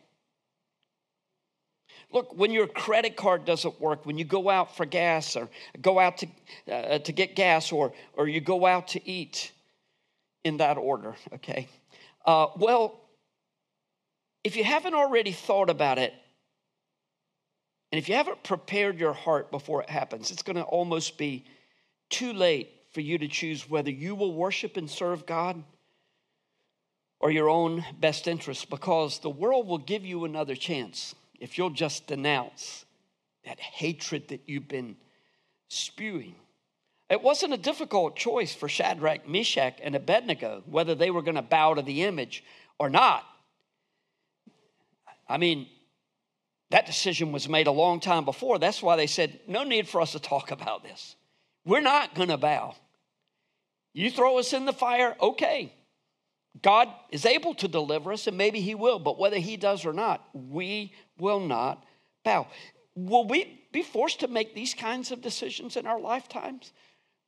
Look, 2.13 2.37
when 2.37 2.51
your 2.51 2.67
credit 2.67 3.15
card 3.15 3.45
doesn't 3.45 3.79
work, 3.79 4.05
when 4.05 4.17
you 4.17 4.25
go 4.25 4.49
out 4.49 4.75
for 4.75 4.85
gas 4.85 5.35
or 5.37 5.47
go 5.81 5.97
out 5.97 6.17
to, 6.17 6.27
uh, 6.71 6.99
to 6.99 7.11
get 7.11 7.35
gas 7.35 7.71
or, 7.71 7.93
or 8.13 8.27
you 8.27 8.41
go 8.41 8.65
out 8.65 8.89
to 8.89 9.09
eat 9.09 9.51
in 10.43 10.57
that 10.57 10.77
order, 10.77 11.15
okay? 11.35 11.69
Uh, 12.25 12.47
well, 12.57 12.99
if 14.43 14.55
you 14.55 14.63
haven't 14.63 14.93
already 14.93 15.31
thought 15.31 15.69
about 15.69 15.99
it, 15.99 16.13
and 17.91 17.99
if 17.99 18.09
you 18.09 18.15
haven't 18.15 18.43
prepared 18.43 18.99
your 18.99 19.13
heart 19.13 19.51
before 19.51 19.81
it 19.81 19.89
happens, 19.89 20.31
it's 20.31 20.43
going 20.43 20.55
to 20.55 20.63
almost 20.63 21.17
be 21.17 21.45
too 22.09 22.33
late 22.33 22.69
for 22.91 23.01
you 23.01 23.17
to 23.17 23.27
choose 23.27 23.69
whether 23.69 23.91
you 23.91 24.15
will 24.15 24.33
worship 24.33 24.77
and 24.77 24.89
serve 24.89 25.25
God 25.25 25.63
or 27.21 27.29
your 27.29 27.49
own 27.49 27.85
best 27.99 28.27
interest 28.27 28.69
because 28.69 29.19
the 29.19 29.29
world 29.29 29.67
will 29.67 29.77
give 29.77 30.03
you 30.03 30.25
another 30.25 30.55
chance 30.55 31.13
if 31.39 31.57
you'll 31.57 31.69
just 31.69 32.07
denounce 32.07 32.83
that 33.45 33.59
hatred 33.59 34.27
that 34.29 34.41
you've 34.47 34.67
been 34.67 34.95
spewing. 35.67 36.35
It 37.09 37.21
wasn't 37.21 37.53
a 37.53 37.57
difficult 37.57 38.15
choice 38.15 38.53
for 38.53 38.67
Shadrach, 38.67 39.27
Meshach, 39.27 39.75
and 39.83 39.95
Abednego 39.95 40.63
whether 40.65 40.95
they 40.95 41.11
were 41.11 41.21
going 41.21 41.35
to 41.35 41.41
bow 41.41 41.75
to 41.75 41.83
the 41.83 42.03
image 42.03 42.43
or 42.79 42.89
not. 42.89 43.23
I 45.29 45.37
mean, 45.37 45.67
that 46.71 46.87
decision 46.87 47.31
was 47.31 47.47
made 47.47 47.67
a 47.67 47.71
long 47.71 47.99
time 47.99 48.25
before. 48.25 48.57
That's 48.57 48.81
why 48.81 48.95
they 48.95 49.07
said, 49.07 49.39
no 49.47 49.63
need 49.63 49.87
for 49.87 50.01
us 50.01 50.13
to 50.13 50.19
talk 50.19 50.51
about 50.51 50.83
this. 50.83 51.15
We're 51.65 51.81
not 51.81 52.15
going 52.15 52.29
to 52.29 52.37
bow. 52.37 52.75
You 53.93 54.09
throw 54.09 54.39
us 54.39 54.53
in 54.53 54.65
the 54.65 54.73
fire, 54.73 55.15
okay. 55.21 55.73
God 56.61 56.89
is 57.09 57.25
able 57.25 57.53
to 57.55 57.67
deliver 57.67 58.11
us, 58.11 58.27
and 58.27 58.37
maybe 58.37 58.59
He 58.59 58.75
will, 58.75 58.99
but 58.99 59.17
whether 59.17 59.37
He 59.37 59.57
does 59.57 59.85
or 59.85 59.93
not, 59.93 60.27
we 60.33 60.93
will 61.17 61.39
not 61.39 61.85
bow. 62.23 62.47
Will 62.95 63.27
we 63.27 63.61
be 63.71 63.81
forced 63.83 64.19
to 64.19 64.27
make 64.27 64.53
these 64.53 64.73
kinds 64.73 65.11
of 65.11 65.21
decisions 65.21 65.77
in 65.77 65.87
our 65.87 65.99
lifetimes? 65.99 66.73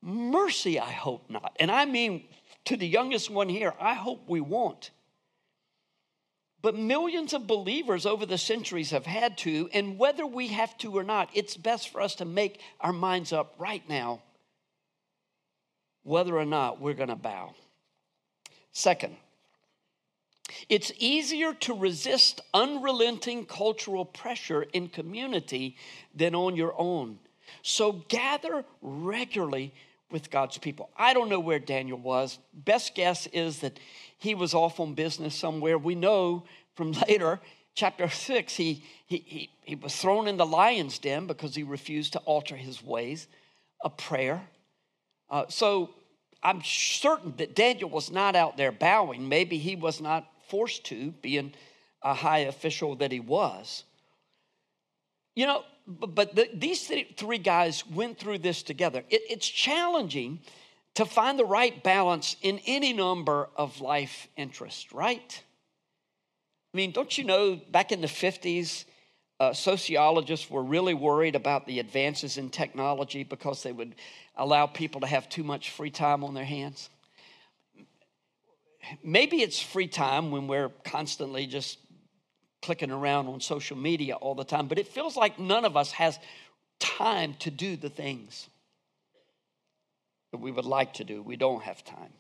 Mercy, 0.02 0.80
I 0.80 0.92
hope 0.92 1.30
not. 1.30 1.56
And 1.60 1.72
I 1.72 1.86
mean 1.86 2.26
to 2.66 2.76
the 2.76 2.88
youngest 2.88 3.30
one 3.30 3.50
here, 3.50 3.74
I 3.80 3.94
hope 3.94 4.28
we 4.28 4.42
won't. 4.42 4.92
But 6.62 6.78
millions 6.78 7.34
of 7.34 7.48
believers 7.48 8.06
over 8.06 8.26
the 8.26 8.38
centuries 8.38 8.92
have 8.92 9.06
had 9.06 9.38
to, 9.40 9.70
and 9.74 9.98
whether 9.98 10.26
we 10.26 10.48
have 10.50 10.78
to 10.80 10.98
or 10.98 11.04
not, 11.04 11.30
it's 11.34 11.58
best 11.58 11.90
for 11.90 12.02
us 12.02 12.16
to 12.16 12.26
make 12.26 12.62
our 12.80 12.94
minds 12.94 13.34
up 13.34 13.56
right 13.58 13.88
now 13.90 14.22
whether 16.04 16.38
or 16.38 16.46
not 16.46 16.82
we're 16.82 16.94
going 16.94 17.10
to 17.10 17.16
bow. 17.16 17.54
Second, 18.74 19.16
it's 20.68 20.92
easier 20.98 21.54
to 21.54 21.74
resist 21.74 22.42
unrelenting 22.54 23.46
cultural 23.46 24.04
pressure 24.04 24.64
in 24.74 24.90
community 24.90 25.78
than 26.14 26.36
on 26.36 26.56
your 26.56 26.74
own. 26.78 27.20
So 27.62 28.04
gather 28.10 28.66
regularly 28.82 29.74
with 30.12 30.30
God's 30.30 30.58
people. 30.58 30.90
I 30.98 31.14
don't 31.14 31.30
know 31.30 31.40
where 31.40 31.60
Daniel 31.60 31.98
was. 31.98 32.40
Best 32.54 32.96
guess 32.96 33.28
is 33.28 33.60
that 33.60 33.80
he 34.18 34.36
was 34.36 34.54
off 34.54 34.80
on 34.80 34.94
business 34.94 35.36
somewhere. 35.36 35.78
We 35.78 35.96
know 35.96 36.44
from 36.76 36.92
later, 37.08 37.40
chapter 37.76 38.10
6, 38.10 38.56
he, 38.56 38.84
he, 39.06 39.24
he, 39.26 39.50
he 39.64 39.76
was 39.76 39.96
thrown 39.96 40.28
in 40.28 40.38
the 40.38 40.46
lion's 40.46 41.00
den 41.00 41.28
because 41.28 41.56
he 41.56 41.64
refused 41.64 42.14
to 42.14 42.20
alter 42.20 42.56
his 42.56 42.84
ways 42.84 43.28
a 43.84 43.90
prayer. 43.90 44.48
Uh, 45.30 45.46
so 45.50 45.90
I'm 46.44 46.62
certain 46.64 47.34
that 47.38 47.56
Daniel 47.56 47.90
was 47.90 48.12
not 48.12 48.36
out 48.36 48.58
there 48.58 48.72
bowing. 48.72 49.30
Maybe 49.30 49.58
he 49.58 49.76
was 49.76 50.02
not 50.02 50.30
forced 50.50 50.84
to, 50.86 51.12
being 51.22 51.54
a 52.02 52.14
high 52.14 52.40
official 52.40 52.96
that 52.98 53.12
he 53.12 53.22
was. 53.22 53.86
You 55.36 55.48
know, 55.48 55.64
but 55.88 56.36
the, 56.36 56.50
these 56.54 56.92
three 57.16 57.38
guys 57.38 57.88
went 57.88 58.20
through 58.20 58.40
this 58.40 58.62
together. 58.62 59.04
It, 59.10 59.22
it's 59.30 59.48
challenging 59.48 60.42
to 60.96 61.06
find 61.06 61.40
the 61.40 61.46
right 61.46 61.82
balance 61.82 62.36
in 62.42 62.60
any 62.68 62.94
number 62.94 63.50
of 63.56 63.82
life 63.82 64.28
interests, 64.38 64.94
right? 64.94 65.44
I 66.74 66.78
mean, 66.78 66.92
don't 66.92 67.18
you 67.18 67.24
know 67.24 67.60
back 67.72 67.92
in 67.92 68.02
the 68.02 68.08
50s, 68.08 68.86
uh, 69.44 69.54
sociologists 69.54 70.50
were 70.50 70.64
really 70.64 70.94
worried 70.94 71.36
about 71.36 71.68
the 71.68 71.80
advances 71.80 72.38
in 72.38 72.50
technology 72.50 73.24
because 73.24 73.62
they 73.64 73.72
would 73.72 73.96
allow 74.38 74.66
people 74.66 75.02
to 75.02 75.08
have 75.08 75.28
too 75.28 75.44
much 75.44 75.72
free 75.72 75.90
time 75.90 76.24
on 76.24 76.34
their 76.34 76.46
hands? 76.46 76.90
Maybe 79.04 79.42
it's 79.42 79.62
free 79.62 79.88
time 79.88 80.32
when 80.32 80.48
we're 80.48 80.70
constantly 80.84 81.46
just 81.46 81.78
clicking 82.62 82.92
around 82.92 83.28
on 83.28 83.42
social 83.42 83.78
media 83.78 84.16
all 84.16 84.36
the 84.36 84.46
time, 84.46 84.68
but 84.68 84.80
it 84.80 84.88
feels 84.88 85.18
like 85.18 85.38
none 85.38 85.66
of 85.66 85.76
us 85.76 85.92
has 85.92 86.18
time 86.80 87.36
to 87.40 87.52
do 87.52 87.76
the 87.76 87.90
things 87.90 88.48
that 90.32 90.40
we 90.40 90.52
would 90.52 90.66
like 90.66 90.94
to 90.96 91.04
do. 91.04 91.22
We 91.22 91.36
don't 91.36 91.64
have 91.64 91.84
time. 91.84 92.14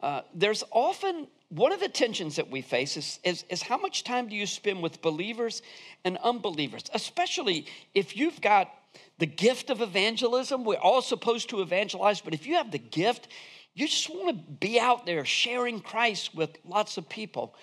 Uh, 0.00 0.22
there's 0.34 0.64
often 0.70 1.26
one 1.48 1.72
of 1.72 1.80
the 1.80 1.88
tensions 1.88 2.36
that 2.36 2.50
we 2.50 2.60
face 2.60 2.96
is, 2.96 3.18
is, 3.24 3.44
is, 3.48 3.62
how 3.62 3.78
much 3.78 4.04
time 4.04 4.28
do 4.28 4.36
you 4.36 4.46
spend 4.46 4.82
with 4.82 5.00
believers 5.00 5.62
and 6.04 6.18
unbelievers, 6.18 6.84
especially 6.92 7.66
if 7.94 8.16
you've 8.16 8.40
got 8.40 8.70
the 9.18 9.26
gift 9.26 9.70
of 9.70 9.80
evangelism. 9.80 10.64
We're 10.64 10.76
all 10.76 11.02
supposed 11.02 11.50
to 11.50 11.60
evangelize, 11.60 12.20
but 12.20 12.34
if 12.34 12.46
you 12.46 12.54
have 12.54 12.70
the 12.70 12.78
gift, 12.78 13.28
you 13.74 13.86
just 13.86 14.08
want 14.10 14.28
to 14.28 14.52
be 14.54 14.78
out 14.78 15.06
there 15.06 15.24
sharing 15.24 15.80
Christ 15.80 16.34
with 16.34 16.50
lots 16.64 16.96
of 16.96 17.08
people. 17.08 17.54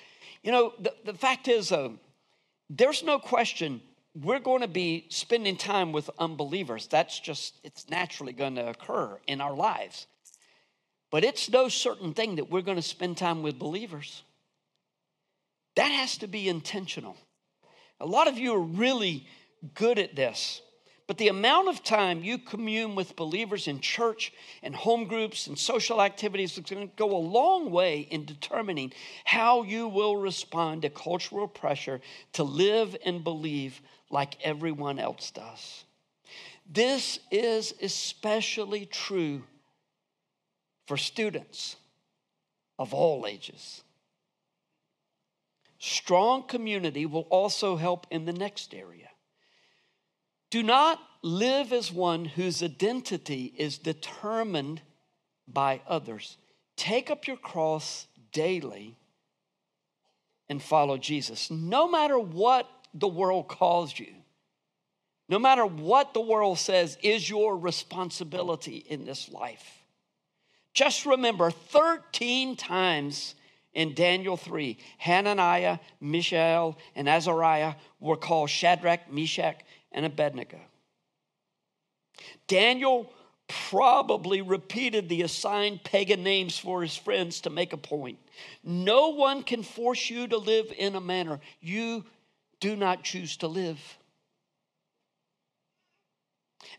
You 0.44 0.52
know, 0.52 0.74
the, 0.80 0.94
the 1.06 1.14
fact 1.14 1.48
is, 1.48 1.72
uh, 1.72 1.90
there's 2.70 3.04
no 3.04 3.20
question 3.20 3.82
we're 4.22 4.40
going 4.40 4.62
to 4.62 4.68
be 4.68 5.08
spending 5.10 5.58
time 5.58 5.92
with 5.92 6.10
unbelievers. 6.18 6.88
That's 6.88 7.20
just, 7.20 7.56
it's 7.66 7.90
naturally 7.90 8.32
going 8.32 8.56
to 8.56 8.70
occur 8.70 9.20
in 9.28 9.42
our 9.42 9.54
lives. 9.54 10.08
But 11.16 11.24
it's 11.24 11.50
no 11.50 11.70
certain 11.70 12.14
thing 12.14 12.36
that 12.36 12.52
we're 12.52 12.60
going 12.60 12.76
to 12.76 12.82
spend 12.82 13.16
time 13.16 13.42
with 13.42 13.58
believers. 13.58 14.22
That 15.78 15.88
has 15.88 16.18
to 16.18 16.28
be 16.28 16.50
intentional. 16.50 17.16
A 18.02 18.06
lot 18.06 18.28
of 18.28 18.38
you 18.38 18.54
are 18.54 18.60
really 18.60 19.26
good 19.76 19.98
at 19.98 20.18
this. 20.18 20.62
But 21.08 21.18
the 21.18 21.30
amount 21.30 21.70
of 21.70 21.86
time 21.86 22.22
you 22.26 22.38
commune 22.38 22.96
with 22.96 23.16
believers 23.16 23.70
in 23.70 23.80
church 23.80 24.34
and 24.62 24.76
home 24.76 25.06
groups 25.08 25.48
and 25.48 25.58
social 25.58 26.02
activities 26.02 26.58
is 26.58 26.70
going 26.70 26.90
to 26.90 26.96
go 26.98 27.16
a 27.16 27.18
long 27.18 27.72
way 27.72 28.02
in 28.12 28.26
determining 28.26 28.92
how 29.24 29.64
you 29.64 29.88
will 29.88 30.18
respond 30.18 30.82
to 30.82 30.90
cultural 30.90 31.48
pressure 31.48 32.02
to 32.34 32.44
live 32.44 32.94
and 33.06 33.24
believe 33.24 33.80
like 34.10 34.36
everyone 34.44 35.00
else 35.00 35.32
does. 35.32 35.86
This 36.70 37.20
is 37.32 37.74
especially 37.82 38.86
true 38.86 39.44
for 40.86 40.98
students 40.98 41.76
of 42.78 42.94
all 42.94 43.26
ages. 43.28 43.82
Strong 45.80 46.44
community 46.44 47.06
will 47.06 47.28
also 47.30 47.76
help 47.76 48.08
in 48.10 48.26
the 48.26 48.34
next 48.34 48.74
area. 48.74 49.10
Do 50.50 50.64
not 50.64 51.00
live 51.22 51.74
as 51.74 51.92
one 51.92 52.26
whose 52.26 52.64
identity 52.64 53.54
is 53.58 53.78
determined 53.78 54.82
by 55.48 55.82
others. 55.88 56.38
Take 56.76 57.10
up 57.10 57.28
your 57.28 57.38
cross 57.38 58.08
daily 58.32 58.96
and 60.50 60.62
follow 60.62 60.98
Jesus. 60.98 61.50
No 61.50 61.88
matter 61.90 62.20
what 62.20 62.70
the 62.94 63.08
world 63.08 63.48
calls 63.48 63.98
you, 63.98 64.14
no 65.28 65.40
matter 65.40 65.66
what 65.66 66.14
the 66.14 66.22
world 66.22 66.60
says 66.60 66.98
is 67.02 67.30
your 67.30 67.58
responsibility 67.58 68.78
in 68.78 69.06
this 69.06 69.30
life. 69.30 69.75
Just 70.76 71.06
remember 71.06 71.50
13 71.50 72.58
times 72.58 73.36
in 73.74 73.94
Daniel 73.94 74.36
3, 74.38 74.78
Hananiah, 74.98 75.80
Mishael, 76.02 76.78
and 76.96 77.10
Azariah 77.10 77.76
were 78.00 78.18
called 78.18 78.50
Shadrach, 78.50 79.12
Meshach, 79.12 79.62
and 79.94 80.06
Abednego. 80.06 80.60
Daniel 82.48 83.12
probably 83.48 84.42
repeated 84.42 85.08
the 85.08 85.22
assigned 85.22 85.84
pagan 85.84 86.24
names 86.24 86.58
for 86.58 86.82
his 86.82 86.96
friends 86.96 87.42
to 87.42 87.50
make 87.50 87.74
a 87.74 87.78
point. 87.78 88.20
No 88.64 89.10
one 89.10 89.44
can 89.44 89.64
force 89.64 90.10
you 90.10 90.28
to 90.28 90.38
live 90.38 90.74
in 90.78 90.96
a 90.96 91.02
manner 91.02 91.40
you 91.62 92.04
do 92.60 92.76
not 92.76 93.04
choose 93.04 93.38
to 93.38 93.48
live. 93.48 93.80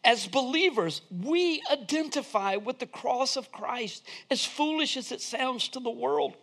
As 0.04 0.26
believers, 0.26 1.02
we 1.10 1.62
identify 1.70 2.56
with 2.56 2.78
the 2.78 2.86
cross 2.86 3.36
of 3.36 3.52
Christ, 3.52 4.04
as 4.30 4.44
foolish 4.44 4.96
as 4.96 5.12
it 5.12 5.20
sounds 5.20 5.68
to 5.68 5.80
the 5.80 5.90
world. 5.90 6.36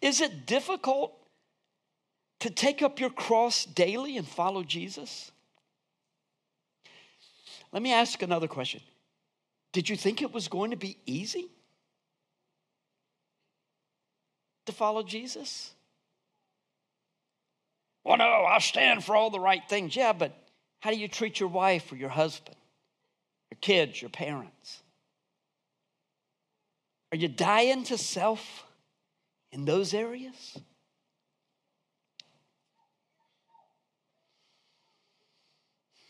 Is 0.00 0.20
it 0.20 0.46
difficult 0.46 1.12
to 2.40 2.50
take 2.50 2.82
up 2.82 3.00
your 3.00 3.10
cross 3.10 3.64
daily 3.64 4.16
and 4.16 4.26
follow 4.26 4.62
Jesus? 4.62 5.30
Let 7.72 7.82
me 7.82 7.92
ask 7.92 8.22
another 8.22 8.48
question. 8.48 8.80
Did 9.72 9.88
you 9.88 9.96
think 9.96 10.22
it 10.22 10.32
was 10.32 10.48
going 10.48 10.70
to 10.70 10.76
be 10.76 10.96
easy 11.04 11.48
to 14.66 14.72
follow 14.72 15.02
Jesus? 15.02 15.72
Well, 18.04 18.16
no, 18.16 18.24
I'll 18.24 18.60
stand 18.60 19.04
for 19.04 19.14
all 19.14 19.28
the 19.28 19.40
right 19.40 19.62
things. 19.68 19.94
Yeah, 19.94 20.14
but 20.14 20.32
how 20.80 20.90
do 20.90 20.96
you 20.96 21.08
treat 21.08 21.40
your 21.40 21.48
wife 21.48 21.90
or 21.90 21.96
your 21.96 22.08
husband, 22.08 22.56
your 23.50 23.58
kids, 23.60 24.00
your 24.00 24.10
parents? 24.10 24.82
Are 27.12 27.16
you 27.16 27.28
dying 27.28 27.84
to 27.84 27.98
self 27.98 28.64
in 29.50 29.64
those 29.64 29.94
areas? 29.94 30.58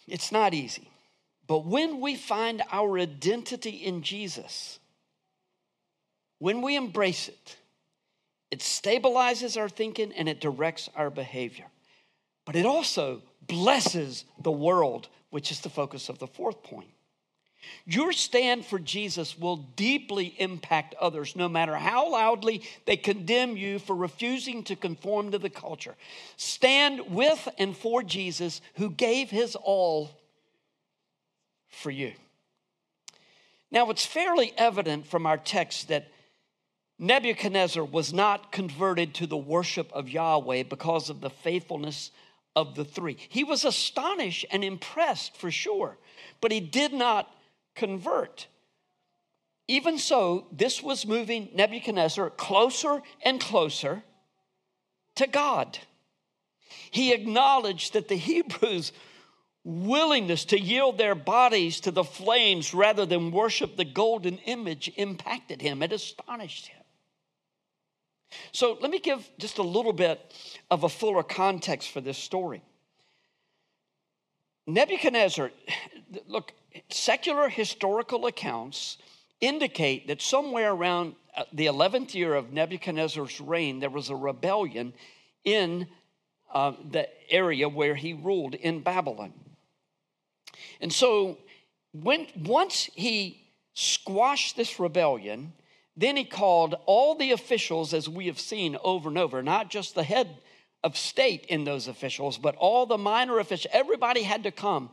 It's 0.06 0.32
not 0.32 0.54
easy. 0.54 0.90
But 1.46 1.64
when 1.64 2.00
we 2.00 2.14
find 2.14 2.62
our 2.72 2.98
identity 2.98 3.70
in 3.70 4.02
Jesus, 4.02 4.78
when 6.38 6.62
we 6.62 6.76
embrace 6.76 7.28
it, 7.28 7.56
it 8.50 8.60
stabilizes 8.60 9.58
our 9.58 9.68
thinking 9.68 10.12
and 10.12 10.28
it 10.28 10.40
directs 10.40 10.88
our 10.94 11.10
behavior. 11.10 11.66
But 12.44 12.56
it 12.56 12.64
also 12.64 13.22
blesses 13.48 14.24
the 14.40 14.52
world, 14.52 15.08
which 15.30 15.50
is 15.50 15.60
the 15.60 15.68
focus 15.68 16.08
of 16.08 16.18
the 16.18 16.26
fourth 16.26 16.62
point. 16.62 16.88
Your 17.84 18.12
stand 18.12 18.64
for 18.64 18.78
Jesus 18.78 19.38
will 19.38 19.56
deeply 19.56 20.34
impact 20.38 20.94
others, 21.00 21.34
no 21.34 21.48
matter 21.48 21.74
how 21.74 22.12
loudly 22.12 22.62
they 22.86 22.96
condemn 22.96 23.56
you 23.56 23.78
for 23.78 23.96
refusing 23.96 24.62
to 24.64 24.76
conform 24.76 25.32
to 25.32 25.38
the 25.38 25.50
culture. 25.50 25.96
Stand 26.36 27.10
with 27.10 27.48
and 27.58 27.76
for 27.76 28.02
Jesus, 28.02 28.60
who 28.74 28.90
gave 28.90 29.30
his 29.30 29.56
all 29.56 30.10
for 31.68 31.90
you. 31.90 32.12
Now, 33.70 33.90
it's 33.90 34.06
fairly 34.06 34.52
evident 34.56 35.06
from 35.06 35.26
our 35.26 35.36
text 35.36 35.88
that 35.88 36.08
Nebuchadnezzar 36.98 37.84
was 37.84 38.12
not 38.12 38.50
converted 38.50 39.14
to 39.14 39.26
the 39.26 39.36
worship 39.36 39.92
of 39.92 40.08
Yahweh 40.08 40.64
because 40.64 41.10
of 41.10 41.20
the 41.20 41.30
faithfulness 41.30 42.10
of 42.58 42.74
the 42.74 42.84
three. 42.84 43.16
He 43.28 43.44
was 43.44 43.64
astonished 43.64 44.44
and 44.50 44.64
impressed 44.64 45.36
for 45.36 45.50
sure, 45.50 45.96
but 46.40 46.50
he 46.50 46.58
did 46.58 46.92
not 46.92 47.32
convert. 47.76 48.48
Even 49.68 49.96
so, 49.96 50.46
this 50.50 50.82
was 50.82 51.06
moving 51.06 51.50
Nebuchadnezzar 51.54 52.30
closer 52.30 53.00
and 53.22 53.40
closer 53.40 54.02
to 55.16 55.28
God. 55.28 55.78
He 56.90 57.12
acknowledged 57.12 57.92
that 57.92 58.08
the 58.08 58.16
Hebrews' 58.30 58.92
willingness 59.62 60.46
to 60.46 60.58
yield 60.58 60.98
their 60.98 61.14
bodies 61.14 61.78
to 61.80 61.92
the 61.92 62.04
flames 62.04 62.74
rather 62.74 63.06
than 63.06 63.30
worship 63.30 63.76
the 63.76 63.84
golden 63.84 64.38
image 64.38 64.90
impacted 64.96 65.62
him. 65.62 65.82
It 65.82 65.92
astonished 65.92 66.66
him. 66.66 66.77
So 68.52 68.78
let 68.80 68.90
me 68.90 68.98
give 68.98 69.28
just 69.38 69.58
a 69.58 69.62
little 69.62 69.92
bit 69.92 70.20
of 70.70 70.84
a 70.84 70.88
fuller 70.88 71.22
context 71.22 71.90
for 71.90 72.00
this 72.00 72.18
story. 72.18 72.62
Nebuchadnezzar, 74.66 75.50
look, 76.26 76.52
secular 76.90 77.48
historical 77.48 78.26
accounts 78.26 78.98
indicate 79.40 80.08
that 80.08 80.20
somewhere 80.20 80.72
around 80.72 81.14
uh, 81.34 81.44
the 81.52 81.66
11th 81.66 82.14
year 82.14 82.34
of 82.34 82.52
Nebuchadnezzar's 82.52 83.40
reign, 83.40 83.80
there 83.80 83.90
was 83.90 84.10
a 84.10 84.16
rebellion 84.16 84.92
in 85.44 85.86
uh, 86.52 86.72
the 86.90 87.08
area 87.30 87.68
where 87.68 87.94
he 87.94 88.12
ruled 88.12 88.54
in 88.54 88.80
Babylon. 88.80 89.32
And 90.80 90.92
so, 90.92 91.38
when, 91.92 92.26
once 92.44 92.90
he 92.94 93.42
squashed 93.74 94.56
this 94.56 94.78
rebellion, 94.78 95.52
then 95.98 96.16
he 96.16 96.24
called 96.24 96.76
all 96.86 97.16
the 97.16 97.32
officials, 97.32 97.92
as 97.92 98.08
we 98.08 98.26
have 98.26 98.38
seen 98.38 98.76
over 98.84 99.08
and 99.08 99.18
over, 99.18 99.42
not 99.42 99.68
just 99.68 99.96
the 99.96 100.04
head 100.04 100.28
of 100.84 100.96
state 100.96 101.44
in 101.46 101.64
those 101.64 101.88
officials, 101.88 102.38
but 102.38 102.54
all 102.54 102.86
the 102.86 102.96
minor 102.96 103.40
officials, 103.40 103.72
everybody 103.74 104.22
had 104.22 104.44
to 104.44 104.52
come. 104.52 104.90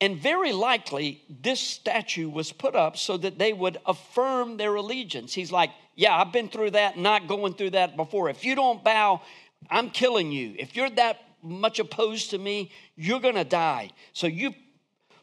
And 0.00 0.18
very 0.18 0.52
likely, 0.52 1.22
this 1.30 1.60
statue 1.60 2.28
was 2.28 2.50
put 2.50 2.74
up 2.74 2.96
so 2.96 3.16
that 3.18 3.38
they 3.38 3.52
would 3.52 3.78
affirm 3.86 4.56
their 4.56 4.74
allegiance. 4.74 5.32
He's 5.32 5.52
like, 5.52 5.70
Yeah, 5.94 6.16
I've 6.16 6.32
been 6.32 6.48
through 6.48 6.72
that, 6.72 6.98
not 6.98 7.28
going 7.28 7.54
through 7.54 7.70
that 7.70 7.96
before. 7.96 8.28
If 8.28 8.44
you 8.44 8.56
don't 8.56 8.82
bow, 8.82 9.22
I'm 9.70 9.90
killing 9.90 10.32
you. 10.32 10.56
If 10.58 10.74
you're 10.74 10.90
that 10.90 11.20
much 11.42 11.78
opposed 11.78 12.30
to 12.30 12.38
me, 12.38 12.72
you're 12.96 13.20
gonna 13.20 13.44
die. 13.44 13.90
So 14.12 14.26
you 14.26 14.52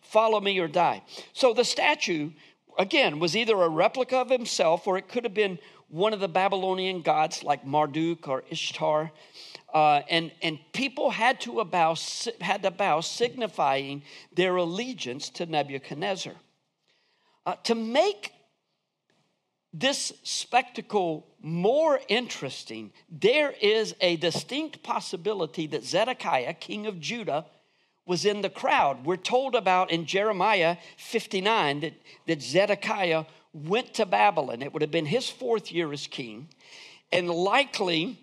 follow 0.02 0.40
me 0.40 0.58
or 0.60 0.70
die. 0.70 1.02
So 1.34 1.54
the 1.54 1.66
statue, 1.66 2.32
again, 2.78 3.20
was 3.20 3.36
either 3.36 3.62
a 3.62 3.70
replica 3.70 4.18
of 4.18 4.30
himself 4.30 4.88
or 4.88 4.98
it 4.98 5.08
could 5.08 5.24
have 5.24 5.34
been 5.34 5.60
one 5.88 6.14
of 6.14 6.20
the 6.20 6.28
Babylonian 6.28 7.02
gods 7.02 7.44
like 7.44 7.66
Marduk 7.66 8.28
or 8.28 8.44
Ishtar. 8.50 9.12
Uh, 9.74 10.02
and, 10.10 10.32
and 10.42 10.60
people 10.74 11.12
had 11.12 11.40
to, 11.42 11.64
bow, 11.64 11.96
had 12.40 12.64
to 12.64 12.72
bow, 12.72 13.02
signifying 13.02 14.04
their 14.34 14.56
allegiance 14.56 15.30
to 15.30 15.46
Nebuchadnezzar. 15.46 16.34
Uh, 17.46 17.56
to 17.64 17.76
make 17.76 18.32
this 19.74 20.14
spectacle 20.24 21.28
more 21.42 22.00
interesting, 22.10 22.92
there 23.10 23.54
is 23.62 23.96
a 24.02 24.18
distinct 24.18 24.84
possibility 24.84 25.68
that 25.68 25.84
Zedekiah, 25.84 26.54
king 26.54 26.88
of 26.88 27.00
Judah, 27.00 27.46
was 28.06 28.26
in 28.26 28.42
the 28.42 28.50
crowd. 28.50 29.06
We're 29.06 29.18
told 29.18 29.56
about 29.56 29.92
in 29.92 30.06
Jeremiah 30.06 30.78
59 30.98 31.82
that, 31.82 31.94
that 32.28 32.42
Zedekiah 32.42 33.26
went 33.54 33.94
to 33.96 34.06
Babylon. 34.06 34.62
It 34.62 34.74
would 34.74 34.82
have 34.82 34.92
been 34.92 35.06
his 35.06 35.30
fourth 35.30 35.72
year 35.72 35.92
as 35.94 36.08
king. 36.08 36.50
And 37.12 37.30
likely, 37.30 38.18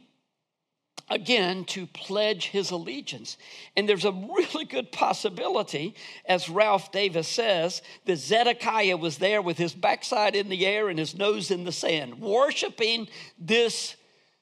again 1.11 1.65
to 1.65 1.87
pledge 1.87 2.47
his 2.47 2.71
allegiance. 2.71 3.37
And 3.77 3.89
there's 3.89 4.05
a 4.05 4.13
really 4.13 4.65
good 4.65 4.93
possibility, 4.93 5.95
as 6.27 6.49
Ralph 6.49 6.93
Davis 6.93 7.29
says, 7.29 7.83
that 8.05 8.17
Zedekiah 8.17 8.97
was 8.97 9.19
there 9.19 9.43
with 9.43 9.59
his 9.59 9.75
backside 9.75 10.35
in 10.35 10.49
the 10.49 10.67
air 10.67 10.89
and 10.89 10.99
his 10.99 11.17
nose 11.17 11.51
in 11.51 11.65
the 11.65 11.73
sand, 11.73 12.21
worshiping 12.21 13.09
this 13.39 13.97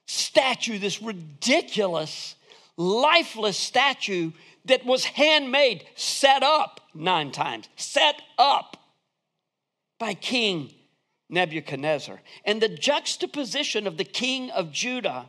statue, 0.06 0.78
this 0.78 1.02
ridiculous, 1.02 2.36
lifeless 2.76 3.56
statue 3.56 4.32
that 4.66 4.84
was 4.84 5.04
handmade, 5.04 5.84
set 5.94 6.42
up 6.42 6.80
nine 6.94 7.32
times, 7.32 7.68
set 7.76 8.20
up 8.38 8.76
by 9.98 10.14
King 10.14 10.72
Nebuchadnezzar. 11.28 12.20
And 12.44 12.60
the 12.60 12.68
juxtaposition 12.68 13.86
of 13.86 13.96
the 13.96 14.04
king 14.04 14.50
of 14.50 14.72
Judah 14.72 15.26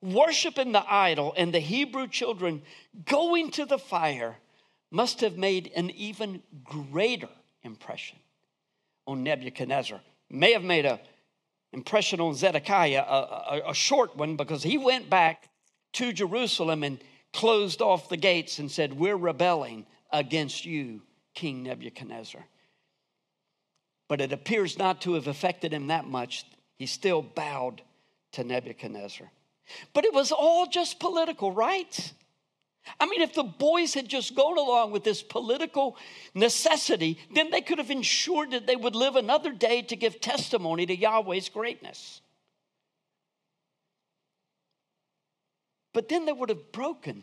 worshiping 0.00 0.72
the 0.72 0.92
idol 0.92 1.34
and 1.36 1.52
the 1.52 1.60
Hebrew 1.60 2.06
children 2.06 2.62
going 3.04 3.50
to 3.52 3.64
the 3.64 3.78
fire 3.78 4.36
must 4.90 5.20
have 5.20 5.36
made 5.36 5.70
an 5.76 5.90
even 5.90 6.42
greater 6.64 7.28
impression 7.62 8.18
on 9.06 9.22
Nebuchadnezzar. 9.22 10.00
May 10.30 10.52
have 10.52 10.64
made 10.64 10.86
an 10.86 10.98
impression 11.72 12.20
on 12.20 12.34
Zedekiah, 12.34 13.04
a, 13.06 13.62
a, 13.66 13.70
a 13.70 13.74
short 13.74 14.16
one, 14.16 14.36
because 14.36 14.62
he 14.62 14.78
went 14.78 15.10
back 15.10 15.48
to 15.94 16.12
Jerusalem 16.12 16.82
and 16.82 16.98
closed 17.32 17.82
off 17.82 18.08
the 18.08 18.16
gates 18.16 18.58
and 18.58 18.70
said, 18.70 18.98
We're 18.98 19.16
rebelling 19.16 19.86
against 20.12 20.64
you, 20.64 21.02
King 21.34 21.62
Nebuchadnezzar. 21.62 22.44
But 24.08 24.20
it 24.20 24.32
appears 24.32 24.78
not 24.78 25.02
to 25.02 25.14
have 25.14 25.26
affected 25.26 25.72
him 25.72 25.88
that 25.88 26.06
much. 26.06 26.44
He 26.78 26.86
still 26.86 27.22
bowed 27.22 27.82
to 28.32 28.44
Nebuchadnezzar. 28.44 29.30
But 29.92 30.04
it 30.04 30.14
was 30.14 30.32
all 30.32 30.66
just 30.66 30.98
political, 30.98 31.52
right? 31.52 32.12
I 32.98 33.06
mean, 33.06 33.20
if 33.20 33.34
the 33.34 33.42
boys 33.42 33.94
had 33.94 34.08
just 34.08 34.34
gone 34.34 34.56
along 34.56 34.92
with 34.92 35.04
this 35.04 35.22
political 35.22 35.96
necessity, 36.34 37.18
then 37.34 37.50
they 37.50 37.60
could 37.60 37.78
have 37.78 37.90
ensured 37.90 38.52
that 38.52 38.66
they 38.66 38.76
would 38.76 38.94
live 38.94 39.16
another 39.16 39.52
day 39.52 39.82
to 39.82 39.96
give 39.96 40.20
testimony 40.20 40.86
to 40.86 40.96
Yahweh's 40.96 41.50
greatness. 41.50 42.22
But 45.92 46.08
then 46.08 46.26
they 46.26 46.32
would 46.32 46.48
have 46.48 46.72
broken 46.72 47.22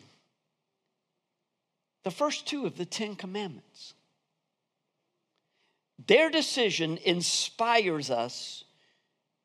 the 2.04 2.12
first 2.12 2.48
two 2.48 2.66
of 2.66 2.78
the 2.78 2.86
Ten 2.86 3.16
Commandments. 3.16 3.94
Their 6.08 6.30
decision 6.30 7.00
inspires 7.04 8.10
us 8.12 8.64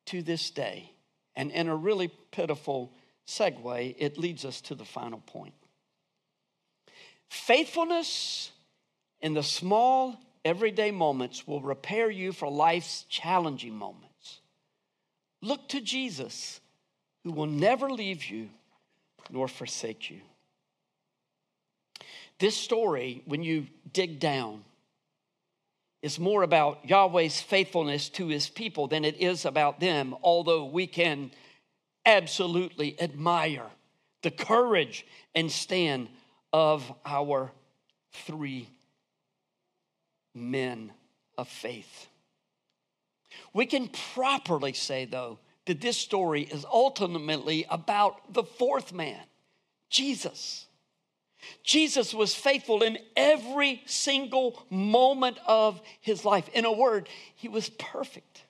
to 0.06 0.22
this 0.22 0.50
day. 0.50 0.92
And 1.36 1.50
in 1.52 1.68
a 1.68 1.76
really 1.76 2.08
pitiful 2.32 2.92
segue, 3.26 3.94
it 3.98 4.18
leads 4.18 4.44
us 4.44 4.60
to 4.62 4.74
the 4.74 4.84
final 4.84 5.20
point. 5.20 5.54
Faithfulness 7.28 8.50
in 9.20 9.34
the 9.34 9.42
small, 9.42 10.20
everyday 10.44 10.90
moments 10.90 11.46
will 11.46 11.62
repair 11.62 12.10
you 12.10 12.32
for 12.32 12.50
life's 12.50 13.04
challenging 13.08 13.74
moments. 13.74 14.40
Look 15.40 15.68
to 15.68 15.80
Jesus, 15.80 16.60
who 17.22 17.32
will 17.32 17.46
never 17.46 17.88
leave 17.88 18.24
you 18.24 18.50
nor 19.30 19.48
forsake 19.48 20.10
you. 20.10 20.20
This 22.38 22.56
story, 22.56 23.22
when 23.26 23.42
you 23.42 23.66
dig 23.92 24.18
down, 24.18 24.64
is 26.02 26.18
more 26.18 26.42
about 26.42 26.88
Yahweh's 26.88 27.40
faithfulness 27.40 28.08
to 28.08 28.28
his 28.28 28.48
people 28.48 28.86
than 28.86 29.04
it 29.04 29.20
is 29.20 29.44
about 29.44 29.80
them, 29.80 30.14
although 30.22 30.64
we 30.64 30.86
can 30.86 31.30
absolutely 32.06 32.98
admire 33.00 33.66
the 34.22 34.30
courage 34.30 35.06
and 35.34 35.52
stand 35.52 36.08
of 36.52 36.90
our 37.04 37.52
three 38.12 38.68
men 40.34 40.90
of 41.36 41.48
faith. 41.48 42.08
We 43.52 43.66
can 43.66 43.88
properly 44.14 44.72
say, 44.72 45.04
though, 45.04 45.38
that 45.70 45.80
this 45.80 45.96
story 45.96 46.42
is 46.42 46.64
ultimately 46.64 47.64
about 47.70 48.34
the 48.34 48.42
fourth 48.42 48.92
man, 48.92 49.20
Jesus. 49.88 50.66
Jesus 51.62 52.12
was 52.12 52.34
faithful 52.34 52.82
in 52.82 52.98
every 53.16 53.82
single 53.86 54.66
moment 54.68 55.38
of 55.46 55.80
his 56.00 56.24
life. 56.24 56.48
In 56.54 56.64
a 56.64 56.72
word, 56.72 57.08
he 57.36 57.48
was 57.48 57.70
perfect. 57.70 58.42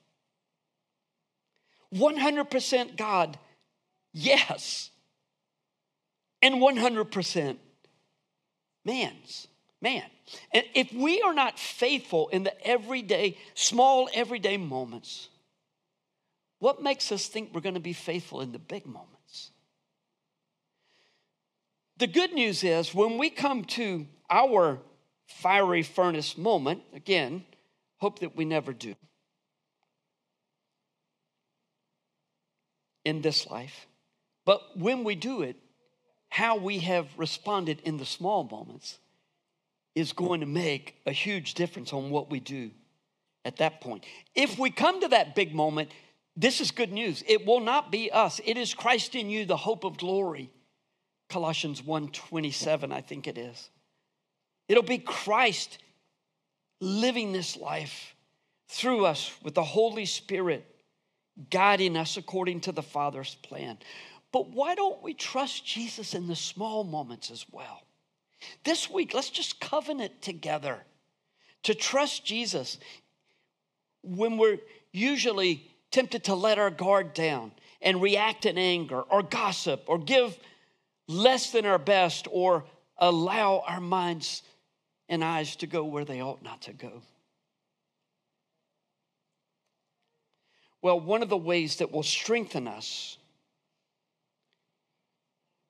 100% 1.94 2.96
God, 2.96 3.38
yes, 4.14 4.88
and 6.40 6.54
100% 6.54 7.58
man's 8.86 9.46
man. 9.82 10.04
And 10.54 10.64
if 10.74 10.90
we 10.90 11.20
are 11.20 11.34
not 11.34 11.58
faithful 11.58 12.28
in 12.28 12.44
the 12.44 12.66
everyday, 12.66 13.36
small 13.52 14.08
everyday 14.14 14.56
moments, 14.56 15.28
what 16.60 16.82
makes 16.82 17.10
us 17.10 17.26
think 17.26 17.50
we're 17.52 17.60
going 17.60 17.74
to 17.74 17.80
be 17.80 17.92
faithful 17.92 18.40
in 18.40 18.52
the 18.52 18.58
big 18.58 18.86
moments? 18.86 19.50
The 21.96 22.06
good 22.06 22.32
news 22.32 22.62
is 22.62 22.94
when 22.94 23.18
we 23.18 23.28
come 23.28 23.64
to 23.64 24.06
our 24.30 24.78
fiery 25.26 25.82
furnace 25.82 26.38
moment, 26.38 26.82
again, 26.94 27.44
hope 27.98 28.20
that 28.20 28.36
we 28.36 28.44
never 28.44 28.72
do 28.72 28.94
in 33.04 33.22
this 33.22 33.46
life, 33.48 33.86
but 34.44 34.78
when 34.78 35.04
we 35.04 35.14
do 35.14 35.42
it, 35.42 35.56
how 36.28 36.56
we 36.56 36.78
have 36.78 37.06
responded 37.16 37.80
in 37.84 37.96
the 37.96 38.06
small 38.06 38.44
moments 38.44 38.98
is 39.94 40.12
going 40.12 40.40
to 40.40 40.46
make 40.46 40.96
a 41.06 41.12
huge 41.12 41.54
difference 41.54 41.92
on 41.92 42.10
what 42.10 42.30
we 42.30 42.38
do 42.38 42.70
at 43.44 43.56
that 43.56 43.80
point. 43.80 44.04
If 44.34 44.58
we 44.58 44.70
come 44.70 45.00
to 45.00 45.08
that 45.08 45.34
big 45.34 45.54
moment, 45.54 45.90
this 46.40 46.60
is 46.60 46.70
good 46.70 46.90
news. 46.90 47.22
It 47.26 47.44
will 47.44 47.60
not 47.60 47.92
be 47.92 48.10
us. 48.10 48.40
It 48.44 48.56
is 48.56 48.72
Christ 48.72 49.14
in 49.14 49.28
you, 49.28 49.44
the 49.44 49.58
hope 49.58 49.84
of 49.84 49.98
glory. 49.98 50.50
Colossians 51.28 51.82
1:27 51.82 52.92
I 52.92 53.02
think 53.02 53.26
it 53.26 53.36
is. 53.36 53.70
It'll 54.66 54.82
be 54.82 54.98
Christ 54.98 55.78
living 56.80 57.32
this 57.32 57.56
life 57.56 58.16
through 58.68 59.04
us 59.04 59.30
with 59.42 59.54
the 59.54 59.64
Holy 59.64 60.06
Spirit 60.06 60.64
guiding 61.50 61.96
us 61.96 62.16
according 62.16 62.62
to 62.62 62.72
the 62.72 62.82
Father's 62.82 63.34
plan. 63.36 63.78
But 64.32 64.48
why 64.48 64.74
don't 64.74 65.02
we 65.02 65.12
trust 65.12 65.66
Jesus 65.66 66.14
in 66.14 66.26
the 66.26 66.36
small 66.36 66.84
moments 66.84 67.30
as 67.30 67.44
well? 67.50 67.82
This 68.64 68.88
week, 68.88 69.12
let's 69.12 69.30
just 69.30 69.60
covenant 69.60 70.22
together 70.22 70.84
to 71.64 71.74
trust 71.74 72.24
Jesus 72.24 72.78
when 74.02 74.38
we're 74.38 74.60
usually 74.92 75.69
tempted 75.90 76.24
to 76.24 76.34
let 76.34 76.58
our 76.58 76.70
guard 76.70 77.14
down 77.14 77.52
and 77.82 78.02
react 78.02 78.46
in 78.46 78.58
anger 78.58 79.00
or 79.00 79.22
gossip 79.22 79.84
or 79.86 79.98
give 79.98 80.38
less 81.08 81.50
than 81.50 81.66
our 81.66 81.78
best 81.78 82.28
or 82.30 82.64
allow 82.98 83.62
our 83.66 83.80
minds 83.80 84.42
and 85.08 85.24
eyes 85.24 85.56
to 85.56 85.66
go 85.66 85.84
where 85.84 86.04
they 86.04 86.22
ought 86.22 86.42
not 86.42 86.62
to 86.62 86.72
go. 86.72 87.02
Well, 90.82 91.00
one 91.00 91.22
of 91.22 91.28
the 91.28 91.36
ways 91.36 91.76
that 91.76 91.92
will 91.92 92.02
strengthen 92.02 92.66
us 92.66 93.18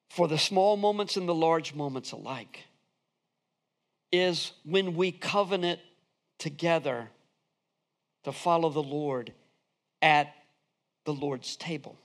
for 0.08 0.28
the 0.28 0.38
small 0.38 0.76
moments 0.76 1.16
and 1.16 1.28
the 1.28 1.34
large 1.34 1.74
moments 1.74 2.12
alike 2.12 2.64
is 4.12 4.52
when 4.64 4.94
we 4.94 5.12
covenant 5.12 5.80
together 6.38 7.08
to 8.24 8.32
follow 8.32 8.70
the 8.70 8.82
Lord 8.82 9.32
at 10.03 10.34
the 11.05 11.12
Lord's 11.12 11.57
table. 11.57 11.96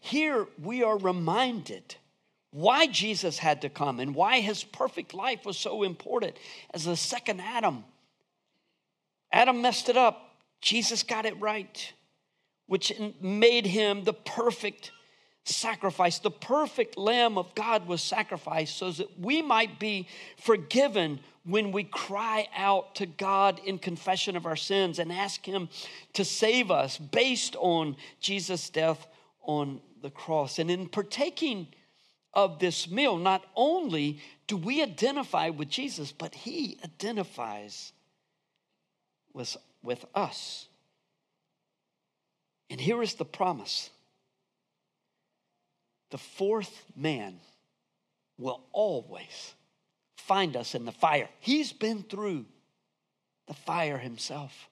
Here 0.00 0.46
we 0.62 0.82
are 0.82 0.98
reminded 0.98 1.96
why 2.50 2.86
Jesus 2.86 3.38
had 3.38 3.62
to 3.62 3.68
come 3.68 4.00
and 4.00 4.14
why 4.14 4.40
his 4.40 4.64
perfect 4.64 5.14
life 5.14 5.44
was 5.46 5.56
so 5.56 5.82
important 5.82 6.36
as 6.74 6.84
the 6.84 6.96
second 6.96 7.40
Adam. 7.40 7.84
Adam 9.32 9.62
messed 9.62 9.88
it 9.88 9.96
up, 9.96 10.34
Jesus 10.60 11.02
got 11.02 11.26
it 11.26 11.40
right, 11.40 11.92
which 12.66 12.92
made 13.20 13.66
him 13.66 14.04
the 14.04 14.12
perfect 14.12 14.90
sacrifice. 15.50 16.18
The 16.18 16.30
perfect 16.30 16.96
Lamb 16.96 17.38
of 17.38 17.54
God 17.54 17.86
was 17.86 18.02
sacrificed 18.02 18.76
so 18.76 18.90
that 18.92 19.18
we 19.18 19.42
might 19.42 19.78
be 19.78 20.08
forgiven 20.38 21.20
when 21.44 21.72
we 21.72 21.84
cry 21.84 22.48
out 22.56 22.94
to 22.96 23.06
God 23.06 23.60
in 23.64 23.78
confession 23.78 24.36
of 24.36 24.46
our 24.46 24.56
sins 24.56 24.98
and 24.98 25.12
ask 25.12 25.44
Him 25.44 25.68
to 26.12 26.24
save 26.24 26.70
us 26.70 26.98
based 26.98 27.56
on 27.56 27.96
Jesus' 28.20 28.70
death 28.70 29.06
on 29.42 29.80
the 30.02 30.10
cross. 30.10 30.58
And 30.58 30.70
in 30.70 30.88
partaking, 30.88 31.68
of 32.32 32.58
this 32.58 32.90
meal, 32.90 33.16
not 33.16 33.44
only 33.56 34.20
do 34.46 34.56
we 34.56 34.82
identify 34.82 35.50
with 35.50 35.68
Jesus, 35.68 36.12
but 36.12 36.34
he 36.34 36.78
identifies 36.84 37.92
with, 39.32 39.56
with 39.82 40.04
us. 40.14 40.68
And 42.68 42.80
here 42.80 43.02
is 43.02 43.14
the 43.14 43.24
promise 43.24 43.90
the 46.10 46.18
fourth 46.18 46.84
man 46.96 47.40
will 48.38 48.62
always 48.72 49.54
find 50.16 50.56
us 50.56 50.74
in 50.74 50.84
the 50.84 50.92
fire. 50.92 51.28
He's 51.40 51.72
been 51.72 52.02
through 52.02 52.46
the 53.46 53.54
fire 53.54 53.98
himself. 53.98 54.68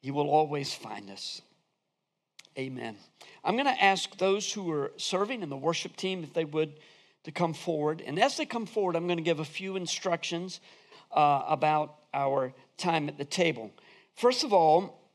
He 0.00 0.10
will 0.10 0.28
always 0.28 0.72
find 0.72 1.10
us. 1.10 1.42
Amen. 2.58 2.96
I'm 3.44 3.54
going 3.54 3.66
to 3.66 3.84
ask 3.84 4.16
those 4.16 4.52
who 4.52 4.70
are 4.72 4.92
serving 4.96 5.42
in 5.42 5.48
the 5.48 5.56
worship 5.56 5.96
team 5.96 6.24
if 6.24 6.32
they 6.32 6.44
would 6.44 6.80
to 7.24 7.32
come 7.32 7.54
forward. 7.54 8.02
And 8.04 8.18
as 8.18 8.36
they 8.36 8.46
come 8.46 8.66
forward, 8.66 8.96
I'm 8.96 9.06
going 9.06 9.18
to 9.18 9.22
give 9.22 9.40
a 9.40 9.44
few 9.44 9.76
instructions 9.76 10.60
uh, 11.12 11.42
about 11.46 11.96
our 12.14 12.52
time 12.76 13.08
at 13.08 13.18
the 13.18 13.24
table. 13.24 13.70
First 14.14 14.44
of 14.44 14.52
all, 14.52 15.07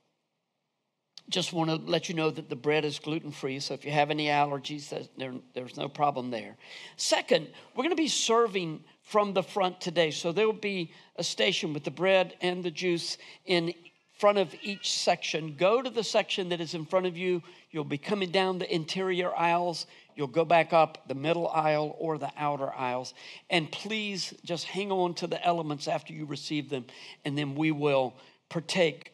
just 1.30 1.54
want 1.54 1.70
to 1.70 1.76
let 1.78 2.10
you 2.10 2.16
know 2.16 2.30
that 2.30 2.50
the 2.50 2.56
bread 2.56 2.86
is 2.86 3.00
gluten 3.00 3.32
free. 3.32 3.60
So 3.60 3.74
if 3.74 3.86
you 3.86 3.92
have 3.92 4.12
any 4.12 4.28
allergies, 4.28 4.94
there, 5.18 5.34
there's 5.54 5.78
no 5.78 5.88
problem 5.88 6.32
there. 6.32 6.58
Second, 6.98 7.48
we're 7.76 7.84
going 7.84 7.96
to 7.96 8.02
be 8.02 8.08
serving 8.08 8.84
from 9.04 9.34
the 9.34 9.44
front 9.44 9.80
today. 9.82 10.12
So 10.12 10.32
there 10.32 10.46
will 10.46 10.54
be 10.54 10.92
a 11.16 11.24
station 11.24 11.74
with 11.74 11.84
the 11.84 11.92
bread 11.92 12.36
and 12.42 12.64
the 12.64 12.72
juice 12.72 13.18
in 13.46 13.74
front 14.20 14.38
of 14.38 14.54
each 14.62 14.92
section. 14.92 15.56
Go 15.58 15.82
to 15.82 15.90
the 15.90 16.04
section 16.04 16.50
that 16.50 16.62
is 16.62 16.74
in 16.74 16.86
front 16.86 17.06
of 17.06 17.18
you. 17.18 17.42
You'll 17.72 17.84
be 17.84 17.98
coming 17.98 18.32
down 18.32 18.60
the 18.60 18.74
interior 18.74 19.36
aisles. 19.36 19.86
You'll 20.16 20.28
go 20.28 20.46
back 20.46 20.74
up 20.74 21.08
the 21.08 21.16
middle 21.16 21.48
aisle 21.48 21.96
or 22.00 22.18
the 22.18 22.32
outer 22.38 22.72
aisles. 22.72 23.14
And 23.50 23.72
please 23.72 24.34
just 24.46 24.66
hang 24.66 24.92
on 24.92 25.16
to 25.16 25.28
the 25.28 25.44
elements 25.44 25.88
after 25.88 26.14
you 26.14 26.26
receive 26.26 26.70
them, 26.70 26.86
and 27.26 27.38
then 27.38 27.56
we 27.56 27.72
will 27.72 28.14
partake 28.50 29.13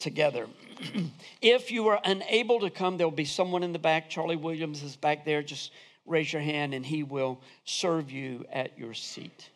together. 0.00 0.46
if 1.42 1.70
you 1.70 1.88
are 1.88 2.00
unable 2.04 2.60
to 2.60 2.70
come, 2.70 2.96
there 2.96 3.06
will 3.06 3.12
be 3.12 3.24
someone 3.24 3.62
in 3.62 3.72
the 3.72 3.78
back. 3.78 4.10
Charlie 4.10 4.36
Williams 4.36 4.82
is 4.82 4.96
back 4.96 5.24
there. 5.24 5.42
Just 5.42 5.72
raise 6.06 6.32
your 6.32 6.42
hand, 6.42 6.74
and 6.74 6.84
he 6.84 7.02
will 7.02 7.40
serve 7.64 8.10
you 8.10 8.44
at 8.52 8.76
your 8.78 8.94
seat. 8.94 9.50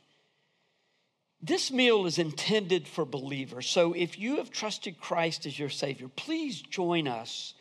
This 1.43 1.71
meal 1.71 2.07
is 2.07 2.19
intended 2.19 2.89
for 2.89 3.05
believers. 3.05 3.67
So 3.67 3.93
if 3.93 4.19
you 4.19 4.37
have 4.37 4.51
trusted 4.51 4.99
Christ 4.99 5.45
as 5.45 5.59
your 5.59 5.69
Savior, 5.69 6.09
please 6.09 6.63
join 6.63 7.07
us 7.07 7.55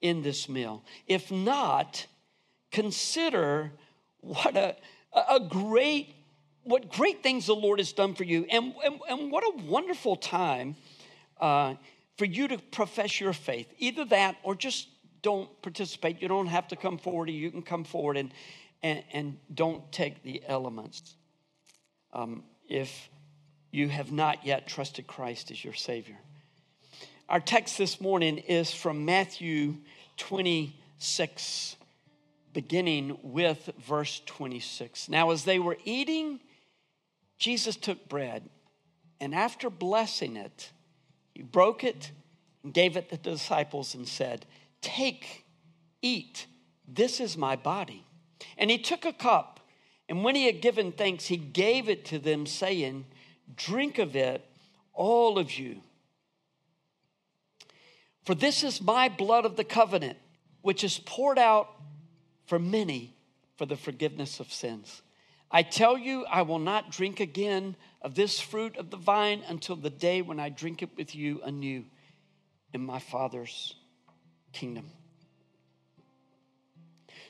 in 0.00 0.22
this 0.22 0.48
meal. 0.48 0.84
If 1.08 1.32
not, 1.32 2.06
consider 2.70 3.72
what 4.20 4.56
a, 4.56 4.76
a 5.12 5.40
great 5.40 6.14
what 6.64 6.90
great 6.90 7.22
things 7.22 7.46
the 7.46 7.54
Lord 7.54 7.78
has 7.78 7.92
done 7.92 8.14
for 8.14 8.24
you, 8.24 8.46
and, 8.50 8.72
and, 8.82 8.98
and 9.08 9.30
what 9.30 9.44
a 9.44 9.64
wonderful 9.64 10.16
time 10.16 10.76
uh, 11.38 11.74
for 12.16 12.24
you 12.24 12.48
to 12.48 12.58
profess 12.58 13.20
your 13.20 13.32
faith. 13.32 13.66
Either 13.78 14.04
that 14.06 14.36
or 14.42 14.54
just 14.54 14.88
don't 15.22 15.50
participate. 15.62 16.20
You 16.20 16.28
don't 16.28 16.46
have 16.46 16.68
to 16.68 16.76
come 16.76 16.98
forward, 16.98 17.30
you 17.30 17.50
can 17.50 17.62
come 17.62 17.84
forward 17.84 18.16
and, 18.16 18.32
and, 18.82 19.02
and 19.12 19.38
don't 19.52 19.90
take 19.90 20.22
the 20.22 20.42
elements. 20.46 21.16
Um, 22.12 22.44
if 22.68 23.08
you 23.72 23.88
have 23.88 24.12
not 24.12 24.46
yet 24.46 24.68
trusted 24.68 25.06
Christ 25.06 25.50
as 25.50 25.64
your 25.64 25.74
Savior. 25.74 26.16
Our 27.28 27.40
text 27.40 27.76
this 27.76 28.00
morning 28.00 28.38
is 28.38 28.72
from 28.72 29.04
Matthew 29.04 29.78
26, 30.18 31.76
beginning 32.52 33.18
with 33.22 33.70
verse 33.84 34.20
26. 34.26 35.08
Now, 35.08 35.30
as 35.30 35.44
they 35.44 35.58
were 35.58 35.78
eating, 35.84 36.38
Jesus 37.36 37.74
took 37.76 38.08
bread, 38.08 38.48
and 39.20 39.34
after 39.34 39.70
blessing 39.70 40.36
it, 40.36 40.70
he 41.34 41.42
broke 41.42 41.84
it 41.84 42.12
and 42.62 42.72
gave 42.72 42.96
it 42.96 43.10
to 43.10 43.16
the 43.16 43.30
disciples 43.30 43.94
and 43.94 44.06
said, 44.08 44.46
Take, 44.80 45.44
eat, 46.00 46.46
this 46.86 47.20
is 47.20 47.36
my 47.36 47.56
body. 47.56 48.04
And 48.56 48.70
he 48.70 48.78
took 48.78 49.04
a 49.04 49.12
cup, 49.12 49.60
and 50.08 50.22
when 50.22 50.34
he 50.34 50.46
had 50.46 50.60
given 50.60 50.92
thanks, 50.92 51.26
he 51.26 51.36
gave 51.36 51.88
it 51.88 52.04
to 52.06 52.18
them, 52.18 52.46
saying, 52.46 53.06
Drink 53.56 53.98
of 53.98 54.14
it, 54.14 54.44
all 54.92 55.38
of 55.38 55.58
you. 55.58 55.80
For 58.24 58.34
this 58.34 58.62
is 58.62 58.80
my 58.80 59.08
blood 59.08 59.44
of 59.44 59.56
the 59.56 59.64
covenant, 59.64 60.18
which 60.62 60.82
is 60.82 60.98
poured 60.98 61.38
out 61.38 61.68
for 62.46 62.58
many 62.58 63.14
for 63.56 63.66
the 63.66 63.76
forgiveness 63.76 64.40
of 64.40 64.52
sins. 64.52 65.02
I 65.50 65.62
tell 65.62 65.96
you, 65.96 66.24
I 66.26 66.42
will 66.42 66.58
not 66.58 66.90
drink 66.90 67.20
again 67.20 67.76
of 68.04 68.14
this 68.14 68.38
fruit 68.38 68.76
of 68.76 68.90
the 68.90 68.98
vine 68.98 69.42
until 69.48 69.76
the 69.76 69.90
day 69.90 70.20
when 70.20 70.38
I 70.38 70.50
drink 70.50 70.82
it 70.82 70.90
with 70.96 71.14
you 71.14 71.40
anew 71.42 71.84
in 72.74 72.84
my 72.84 72.98
Father's 72.98 73.74
kingdom. 74.52 74.90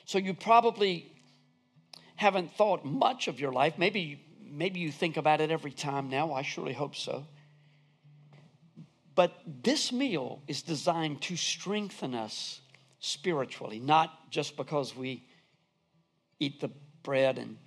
So 0.03 0.17
you 0.17 0.33
probably 0.33 1.11
haven't 2.17 2.55
thought 2.55 2.83
much 2.85 3.29
of 3.29 3.39
your 3.39 3.53
life. 3.53 3.77
Maybe 3.77 4.21
maybe 4.43 4.79
you 4.79 4.91
think 4.91 5.17
about 5.17 5.41
it 5.41 5.49
every 5.49 5.71
time 5.71 6.09
now. 6.09 6.33
I 6.33 6.41
surely 6.41 6.73
hope 6.73 6.95
so. 6.95 7.25
But 9.15 9.33
this 9.63 9.93
meal 9.93 10.41
is 10.47 10.61
designed 10.61 11.21
to 11.23 11.37
strengthen 11.37 12.13
us 12.13 12.59
spiritually, 12.99 13.79
not 13.79 14.29
just 14.29 14.57
because 14.57 14.95
we 14.95 15.23
eat 16.39 16.59
the 16.59 16.69
bread 17.01 17.37
and 17.37 17.57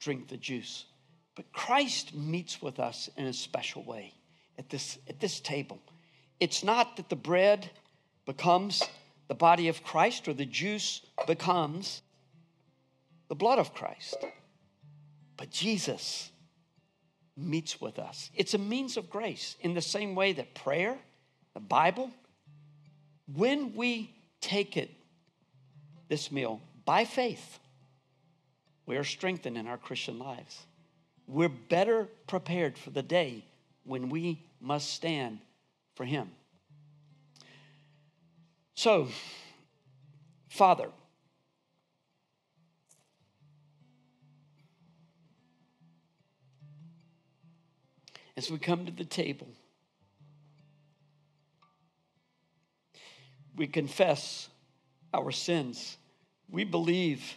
drink 0.00 0.28
the 0.28 0.38
juice. 0.38 0.86
But 1.34 1.52
Christ 1.52 2.14
meets 2.14 2.62
with 2.62 2.78
us 2.78 3.08
in 3.16 3.26
a 3.26 3.32
special 3.32 3.82
way 3.82 4.14
at 4.58 4.68
this, 4.70 4.98
at 5.08 5.20
this 5.20 5.40
table. 5.40 5.80
It's 6.40 6.62
not 6.62 6.96
that 6.96 7.08
the 7.08 7.16
bread 7.16 7.70
becomes 8.26 8.82
the 9.28 9.34
body 9.34 9.68
of 9.68 9.82
Christ 9.82 10.28
or 10.28 10.34
the 10.34 10.46
juice 10.46 11.00
becomes 11.26 12.02
the 13.28 13.34
blood 13.34 13.58
of 13.58 13.74
Christ, 13.74 14.16
but 15.36 15.50
Jesus 15.50 16.30
meets 17.36 17.80
with 17.80 17.98
us. 17.98 18.30
It's 18.34 18.54
a 18.54 18.58
means 18.58 18.96
of 18.96 19.10
grace 19.10 19.56
in 19.60 19.74
the 19.74 19.80
same 19.80 20.14
way 20.14 20.32
that 20.34 20.54
prayer, 20.54 20.96
the 21.54 21.60
Bible, 21.60 22.10
when 23.32 23.74
we 23.74 24.14
take 24.40 24.76
it, 24.76 24.90
this 26.08 26.30
meal, 26.30 26.60
by 26.84 27.04
faith, 27.04 27.58
we 28.86 28.96
are 28.96 29.04
strengthened 29.04 29.56
in 29.56 29.66
our 29.66 29.78
Christian 29.78 30.18
lives. 30.18 30.66
We're 31.26 31.48
better 31.48 32.08
prepared 32.26 32.76
for 32.76 32.90
the 32.90 33.02
day 33.02 33.44
when 33.84 34.08
we 34.08 34.42
must 34.60 34.90
stand 34.90 35.38
for 35.94 36.04
Him. 36.04 36.30
So, 38.74 39.08
Father, 40.48 40.88
as 48.36 48.50
we 48.50 48.58
come 48.58 48.84
to 48.86 48.92
the 48.92 49.04
table, 49.04 49.48
we 53.56 53.66
confess 53.66 54.48
our 55.12 55.30
sins. 55.30 55.96
We 56.50 56.64
believe 56.64 57.36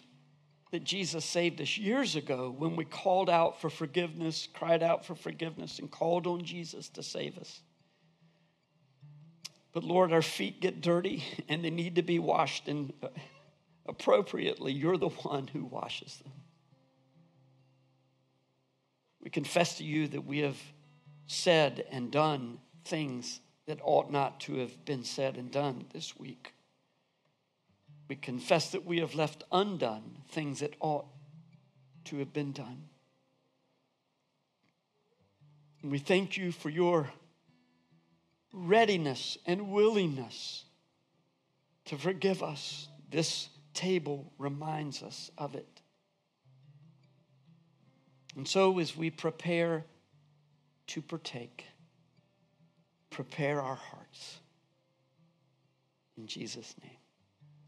that 0.78 0.84
Jesus 0.84 1.26
saved 1.26 1.60
us 1.60 1.76
years 1.76 2.16
ago 2.16 2.54
when 2.56 2.76
we 2.76 2.86
called 2.86 3.32
out 3.32 3.60
for 3.60 3.68
forgiveness, 3.68 4.48
cried 4.54 4.84
out 4.84 5.04
for 5.04 5.16
forgiveness, 5.16 5.80
and 5.80 5.90
called 5.90 6.28
on 6.28 6.44
Jesus 6.44 6.88
to 6.90 7.02
save 7.02 7.40
us. 7.40 7.62
But 9.74 9.84
Lord, 9.84 10.14
our 10.14 10.22
feet 10.22 10.62
get 10.62 10.82
dirty 10.82 11.24
and 11.50 11.66
they 11.66 11.72
need 11.72 11.96
to 11.96 12.04
be 12.04 12.20
washed 12.20 12.68
and 12.68 12.94
appropriately. 13.88 14.72
You're 14.72 14.98
the 14.98 15.10
one 15.10 15.48
who 15.48 15.66
washes 15.66 16.18
them. 16.18 16.32
We 19.20 19.32
confess 19.32 19.80
to 19.80 19.84
you 19.84 20.08
that 20.10 20.26
we 20.26 20.42
have 20.42 20.62
said 21.26 21.88
and 21.90 22.12
done 22.12 22.60
things 22.86 23.40
that 23.66 23.80
ought 23.82 24.12
not 24.12 24.42
to 24.42 24.58
have 24.58 24.86
been 24.86 25.04
said 25.04 25.38
and 25.38 25.50
done 25.50 25.86
this 25.92 26.16
week. 26.20 26.54
We 28.08 28.16
confess 28.16 28.72
that 28.72 28.86
we 28.86 29.00
have 29.00 29.16
left 29.16 29.44
undone 29.52 30.18
things 30.30 30.60
that 30.60 30.76
ought 30.80 31.08
to 32.06 32.20
have 32.20 32.32
been 32.32 32.54
done. 32.54 32.84
And 35.82 35.92
we 35.92 36.00
thank 36.00 36.38
you 36.38 36.52
for 36.52 36.70
your 36.70 37.10
readiness 38.54 39.38
and 39.46 39.72
willingness 39.72 40.64
to 41.86 41.98
forgive 41.98 42.42
us. 42.42 42.88
This 43.10 43.50
table 43.74 44.32
reminds 44.38 45.04
us 45.04 45.30
of 45.38 45.56
it. 45.56 45.82
And 48.36 48.48
so, 48.48 48.80
as 48.80 48.96
we 48.96 49.10
prepare 49.10 49.86
to 50.88 51.02
partake, 51.02 51.66
prepare 53.10 53.62
our 53.62 53.76
hearts. 53.76 54.40
In 56.18 56.28
Jesus' 56.28 56.76
name. 56.84 56.97